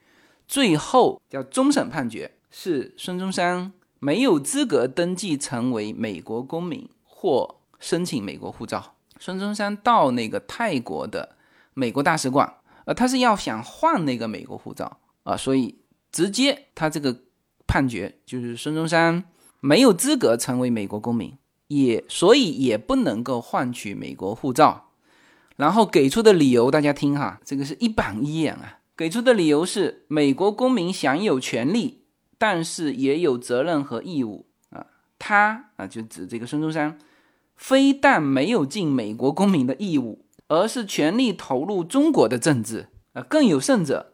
[0.48, 7.56] 最后叫终审判决是孙中山没有资格登记成为美国公民或。
[7.80, 11.38] 申请美国护照，孙中山到那个泰国的
[11.76, 12.52] 美国大使馆，
[12.86, 14.98] 呃，他是要想换那个美国护照。
[15.22, 15.78] 啊，所以
[16.12, 17.16] 直接他这个
[17.68, 19.26] 判决就是孙中山
[19.60, 21.38] 没有资格成为美国公民，
[21.68, 24.87] 也所以也不能够换取美国护照，
[25.58, 32.03] 然后给出的理由大家听哈，这个是一板一眼啊，给出的理由是美国公民享有权利，
[32.38, 34.88] 但是也有责任和义务啊，
[35.20, 36.97] 他啊就指这个孙中山。
[37.55, 43.24] 非但没有尽美国公民的义务，而是全力投入中国的政治啊！
[43.24, 44.14] 更有甚者，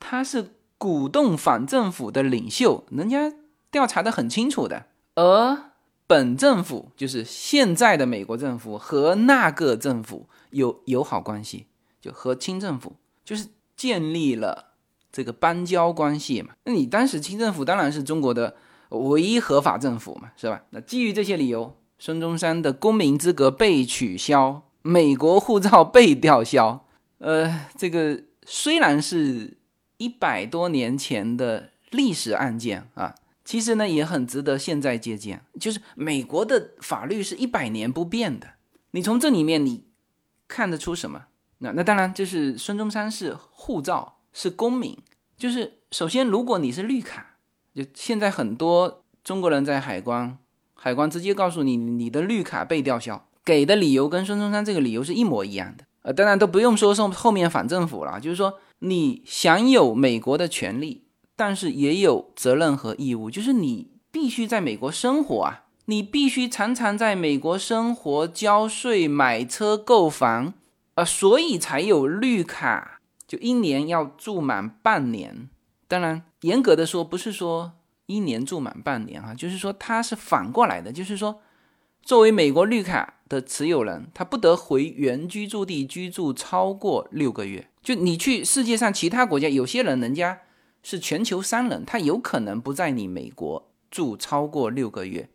[0.00, 3.32] 他是鼓动反政府的领袖，人家
[3.70, 4.86] 调查的很清楚的。
[5.14, 5.69] 而
[6.10, 11.66] 本政府就是现在的美国政府和那个政府有友好关系，
[12.00, 13.46] 就和清政府就是
[13.76, 14.72] 建立了
[15.12, 16.54] 这个邦交关系嘛。
[16.64, 18.56] 那你当时清政府当然是中国的
[18.88, 20.64] 唯一合法政府嘛，是吧？
[20.70, 21.76] 那基于这些理由。
[22.02, 26.86] 孙中山的公民资格被取消，美国护照被吊销。
[27.18, 29.58] 呃，这个虽然是
[29.98, 33.14] 一百多年前的历史案件啊，
[33.50, 35.42] 其实呢也很值得现在借鉴。
[35.58, 38.46] 就是美国的法律是一百年不变的，
[38.92, 39.86] 你从这里面你
[40.46, 41.24] 看得出什么？
[41.58, 44.96] 那那当然就是孙中山是护照是公民，
[45.36, 47.38] 就是首先如果你是绿卡，
[47.74, 50.38] 就现在很多中国人在海关。
[50.74, 55.84] 海关直接告诉你，你的绿卡被吊销，给的理由跟孙中山这个理由是一模一样的。
[56.02, 61.02] 呃，当然都不用说送后面反政府了，就是说你享有美国的权利，
[61.40, 70.52] 但是也有责任和义务，就是你必须在美国生活啊，你必须常常在美国生活、交税、买车、购房，
[70.96, 75.48] 啊，所以才有绿卡，就一年要住满半年。
[75.88, 77.72] 当然，严格的说，不是说。
[78.04, 81.40] 一年住满半年哈，就是说他是反过来的，就是说，
[82.02, 87.68] 作为美国绿卡的持有人，他不得回原居住地居住超过六个月。
[87.82, 90.40] 就你去世界上其他国家，有些人人家
[90.82, 95.28] 是全球商人，他有可能不在你美国住超过六个月，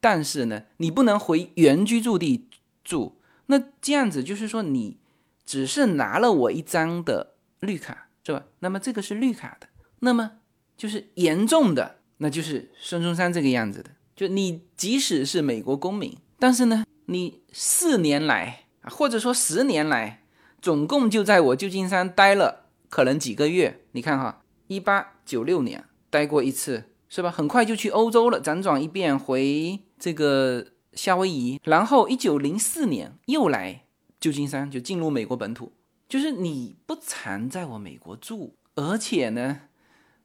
[0.00, 2.48] 但是呢，你不能回原居住地
[2.84, 3.18] 住。
[3.46, 4.98] 那这样子就是说，你
[5.44, 8.44] 只是拿了我一张的绿卡，是吧？
[8.60, 9.68] 那么这个是绿卡的，
[10.00, 10.32] 那么
[10.76, 11.98] 就是严重的。
[12.18, 20.22] 那就是孙中山这个样子的，就你即使是美国公民，但是呢，你四年来，或者说十年来，
[20.60, 23.80] 总共就在我旧金山待了可能几个月。
[23.90, 24.41] 你看哈，
[24.74, 27.30] 一八九六年待过一次，是吧？
[27.30, 33.84] 很快就去欧洲了，辗转一遍回这个夏威夷，然后一九零四年又来
[34.18, 35.72] 旧金山，就进入美国本土。
[36.08, 39.60] 就是你不常在我美国住，而且呢，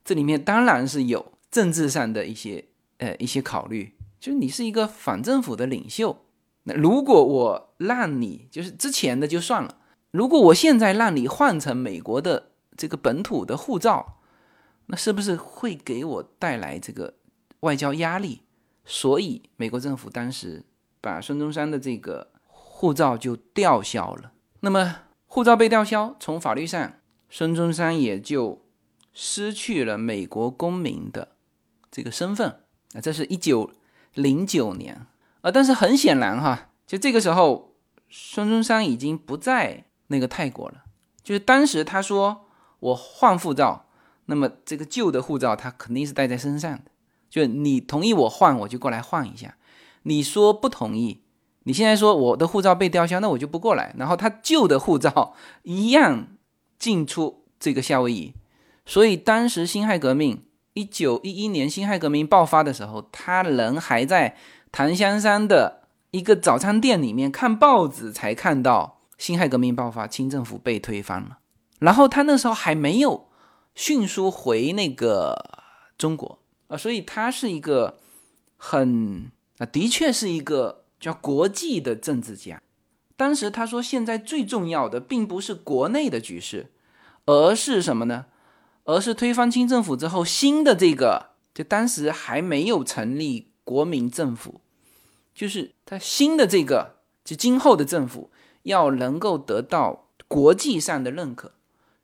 [0.04, 2.66] 这里面当然是有政治上的一些
[2.98, 6.26] 呃一些考虑，就是你是一个反政府的领袖。
[6.64, 9.78] 那如果我让你就是之前的就算了，
[10.12, 14.17] 如果我现在让你换成美国的这个本土的护照，
[14.88, 17.14] 那是不是会给我带来这个
[17.62, 18.42] 外交压力？
[18.84, 20.66] 所以美国政府当时
[21.02, 24.32] 把孙中山的这个护照就吊销了。
[24.62, 26.94] 那么护照被吊销，从法律上，
[27.30, 28.66] 孙中山也就
[29.14, 31.36] 失去了美国公民的
[31.92, 32.62] 这个身份。
[32.94, 33.72] 啊，这是一九
[34.14, 35.06] 零九年。
[35.42, 37.76] 啊，但是很显然哈，就这个时候，
[38.10, 40.86] 孙中山已经不在那个泰国了。
[41.22, 42.46] 就是当时他说
[42.80, 43.87] 我换护照，
[44.28, 46.84] 那么这个旧的护照他肯定是带在身上的。
[47.30, 49.56] 就你同意我换，我就过来换一下；
[50.04, 51.24] 你说不同意，
[51.64, 53.94] 你现在说我的护照被吊销，那我就不过来。
[53.98, 56.28] 然后他旧的护照一样
[56.80, 58.34] 进出这个夏威夷。
[58.86, 60.44] 所以当时辛亥革命，
[60.76, 64.38] 一九一一年辛亥革命爆发的时候，他人还在。
[64.70, 71.40] 檀香山的一个早餐店里面看报纸，才看到辛亥革命爆发，清政府被推翻了。
[71.80, 73.27] 然后他那时候还没有
[73.78, 75.62] 迅速回那个
[76.00, 78.00] 中国啊，所以他是一个
[78.58, 82.60] 很啊，的确是一个叫国际的政治家。
[83.16, 86.72] 当时他说，现在最重要的并不是国内的局势，
[87.26, 88.26] 而是什么呢？
[88.86, 93.52] 而是推翻清政府之后，新的这个就当时还没有成立。
[93.68, 94.62] 国民政府
[95.36, 98.32] 就是他新的这个，就今后的政府
[98.64, 101.52] 要能够得到国际上的认可，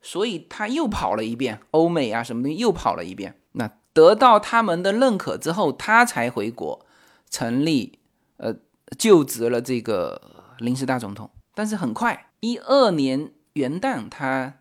[0.04, 3.40] 所以他又跑了一遍欧美啊，什么东西又跑了一遍。
[3.54, 6.86] 那得到他们的认可之后，他才回国
[7.32, 7.98] 成立，
[8.38, 8.54] 呃，
[9.00, 10.22] 就职了这个
[10.60, 11.32] 临时大总统。
[11.56, 14.60] 但是很快，一二年元旦他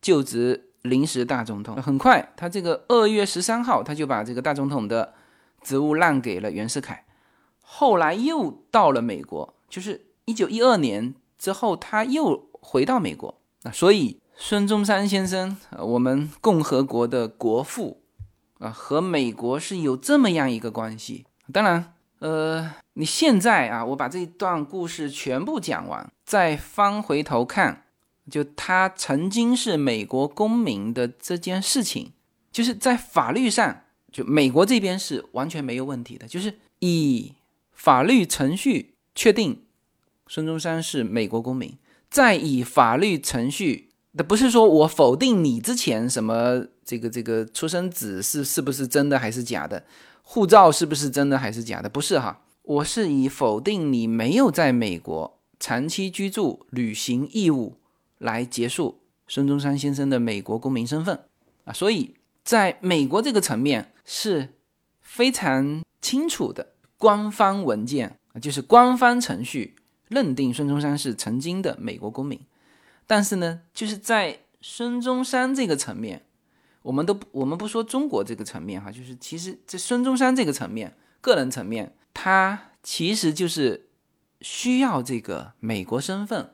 [0.00, 5.14] 就职临时大总统，很快他这个二月十三号他就把这个大总统的。
[5.60, 7.04] 职务让给了袁世凯，
[7.60, 13.72] 后来又到了美国，就是一九一二年之后，他又回到美国啊。
[13.72, 18.04] 所以孙中山先生，我们共和国的国父
[18.60, 21.26] 啊，和美国是有这么样一个关系。
[21.52, 27.86] 当然，呃，你现在啊，我把这一段故事全部讲完，再翻回头看，
[28.30, 32.12] 就他曾经是美国公民的这件事情，
[32.52, 33.80] 就是在法律上。
[34.10, 37.34] 就美国这边是完全没有问题的，就是以
[37.72, 39.64] 法律程序确定
[40.28, 41.76] 孙中山是美国公民，
[42.08, 43.87] 再以法律程序，
[44.18, 49.82] 那不是说我否定你之前什么这个这个出生纸是是不是真的还是假的，
[50.22, 57.76] 护照是不是真的还是假的，不是哈，我是以否定你没有在美国长期居住、履行义务
[58.18, 61.18] 来结束孙中山先生的美国公民身份
[61.64, 63.92] 啊，所以在美国这个层面。
[64.10, 64.54] 是
[65.02, 69.76] 非常清楚的官方文件，就是官方程序
[70.08, 72.40] 认定孙中山是曾经的美国公民。
[73.08, 76.26] 但是呢，就是在孙中山这个层面，
[76.82, 83.88] 我们都我们不说中国这个层面哈，就是其实在孙中山这个层面，个人层面，他其实就是
[84.42, 86.50] 需要这个美国身份，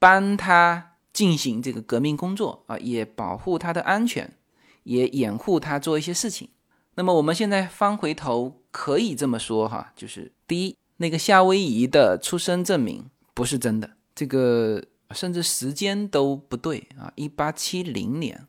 [0.00, 4.36] 帮他进行这个革命工作啊，也保护他的安全，
[4.82, 6.48] 也掩护他做一些事情。
[6.96, 14.82] 那么我们现在翻回头可以这么说哈，就是第一，那个夏威夷的出生证明不是真的，这个
[15.12, 18.46] 甚至时间都不对啊，一八七零年，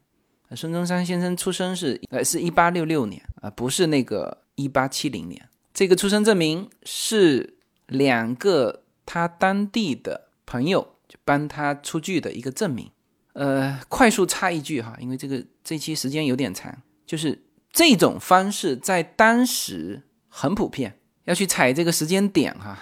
[0.56, 7.58] 孙中山先生出生是呃是一八六六年啊，不是那个一八七零年，这个出生证明是
[7.88, 12.90] 两个他当地的朋友帮他出具的一个证明。
[13.34, 17.44] 呃，快速插一句哈，因为这个这期时间有点长，就是。
[17.76, 22.78] 这种方式在当时很普遍，要去踩这个时间点哈，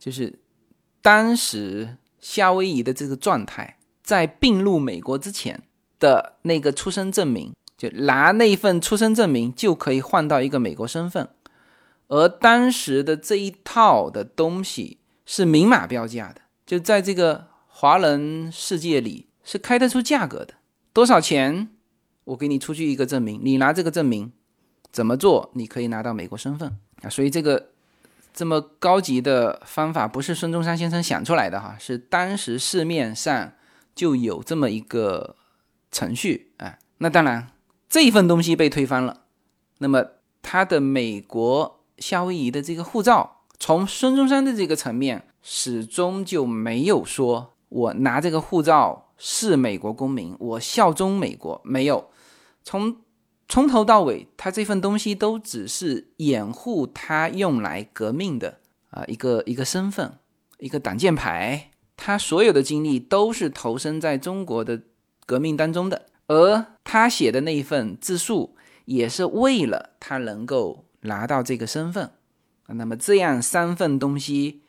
[0.00, 0.36] 就是
[1.00, 5.62] 当时夏威夷的这个状态，在并入美国之前
[5.98, 11.28] 的那个出生证明，就拿那份出生证明就可以换到一个美国身份，
[12.08, 14.96] 而当时的这一套的东西
[15.26, 20.54] 是明码标价的，就在这个华人世界里是开得出价格的，
[20.92, 21.68] 多少钱？
[22.24, 24.32] 我给你出具一个证明，你拿这个证明
[24.92, 25.50] 怎么做？
[25.54, 27.10] 你可以拿到美国身份啊！
[27.10, 27.71] 所以这个
[28.32, 33.52] 这么高级的方法不是孙中山先生想出来的哈，是当时市面上
[33.94, 35.36] 就有这么一个
[35.90, 36.78] 程序啊。
[36.98, 37.48] 那当然，
[37.88, 39.22] 这一份东西被推翻了，
[39.78, 40.04] 那么
[40.40, 52.10] 他的美国夏威夷的这个护照，从孙中山的这个层面，始终就没有说我拿这个护照是美国公民，我效忠美国，没有。
[52.64, 52.96] 从
[53.52, 60.10] 从头到尾，他这份东西都只是掩护他用来革命的啊一个一个身份，
[60.56, 61.70] 一个挡箭牌。
[61.94, 64.80] 他所有的精力都是投身在中国的
[65.26, 72.10] 革命当中的，而他写的那一份自述，也是为了他能够拿到这个身份。
[72.68, 74.62] 那么这样三份东西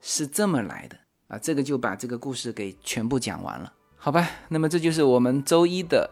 [0.00, 0.96] 是这么来的
[1.28, 4.28] 啊，这个就把这个故事给全部讲完了，好吧？
[4.48, 6.10] 那么这就是我们周一的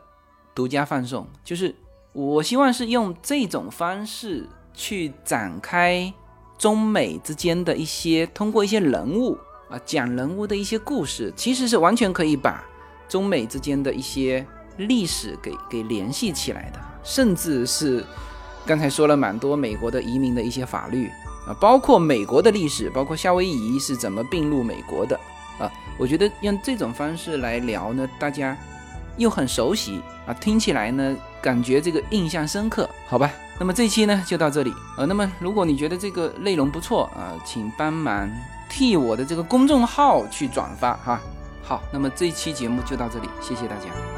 [0.54, 1.74] 独家放送，就是。
[2.14, 6.14] 我希望是用这种方式去展开
[6.56, 9.36] 中美之间的一些，通过一些人物
[9.68, 12.64] 啊讲人物的一些故事，其实是完全可以把
[13.08, 14.46] 中美之间的一些
[14.76, 18.06] 历史给给联系起来的，甚至是
[18.64, 21.08] 刚才说了蛮多美国的移民的一些法律
[21.48, 25.18] 啊，包括美国的历史，包括夏威夷是怎么并入美国的
[25.58, 28.56] 啊，我觉得用这种方式来聊呢，大家
[29.16, 31.16] 又很熟悉啊，听起来呢。
[31.42, 33.30] 感觉这个印象深刻，好吧？
[33.60, 38.30] 那么这期呢就到这里呃，那么如果你觉得这个内容不错啊，请帮忙
[38.66, 41.20] 替我的这个公众号去转发哈。
[41.62, 44.13] 好，那么这期节目就到这里，谢谢大家。